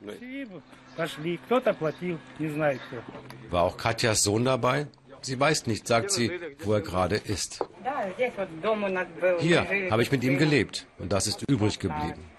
War 3.50 3.62
auch 3.62 3.76
Katjas 3.76 4.22
Sohn 4.22 4.44
dabei? 4.44 4.86
Sie 5.20 5.38
weiß 5.38 5.66
nicht, 5.66 5.86
sagt 5.86 6.10
sie, 6.10 6.32
wo 6.60 6.72
er 6.72 6.80
gerade 6.80 7.16
ist. 7.16 7.64
Hier 9.38 9.66
habe 9.90 10.02
ich 10.02 10.10
mit 10.10 10.24
ihm 10.24 10.38
gelebt 10.38 10.86
und 10.98 11.12
das 11.12 11.26
ist 11.26 11.44
übrig 11.48 11.78
geblieben. 11.78 12.31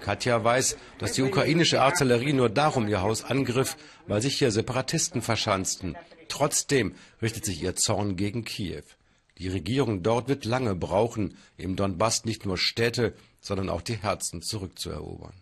Katja 0.00 0.42
weiß, 0.42 0.76
dass 0.98 1.12
die 1.12 1.22
ukrainische 1.22 1.80
Artillerie 1.80 2.32
nur 2.32 2.48
darum 2.48 2.88
ihr 2.88 3.02
Haus 3.02 3.24
angriff, 3.24 3.76
weil 4.06 4.22
sich 4.22 4.38
hier 4.38 4.50
Separatisten 4.50 5.22
verschanzten. 5.22 5.96
Trotzdem 6.28 6.94
richtet 7.22 7.44
sich 7.44 7.62
ihr 7.62 7.76
Zorn 7.76 8.16
gegen 8.16 8.44
Kiew. 8.44 8.82
Die 9.38 9.48
Regierung 9.48 10.02
dort 10.02 10.28
wird 10.28 10.44
lange 10.44 10.74
brauchen, 10.74 11.36
im 11.56 11.76
Donbass 11.76 12.24
nicht 12.24 12.46
nur 12.46 12.56
Städte, 12.56 13.14
sondern 13.40 13.68
auch 13.68 13.82
die 13.82 13.96
Herzen 13.96 14.42
zurückzuerobern. 14.42 15.34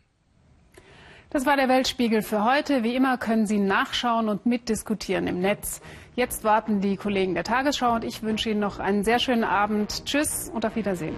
Das 1.31 1.47
war 1.47 1.57
der 1.57 1.69
Weltspiegel 1.69 2.23
für 2.23 2.45
heute. 2.45 2.85
wie 2.85 2.95
immer 2.95 3.19
können 3.19 3.47
Sie 3.47 3.59
nachschauen 3.59 4.29
und 4.29 4.47
mitdiskutieren 4.47 5.27
im 5.27 5.41
Netz. 5.41 5.81
Jetzt 6.15 6.45
warten 6.45 6.81
die 6.81 6.97
Kollegen 6.97 7.35
der 7.35 7.43
Tagesschau 7.43 7.95
und 7.95 8.05
ich 8.05 8.23
wünsche 8.23 8.51
Ihnen 8.51 8.61
noch 8.61 8.79
einen 8.79 9.03
sehr 9.03 9.19
schönen 9.19 9.43
Abend. 9.43 10.05
Tschüss 10.05 10.49
und 10.55 10.65
auf 10.65 10.77
Wiedersehen. 10.77 11.17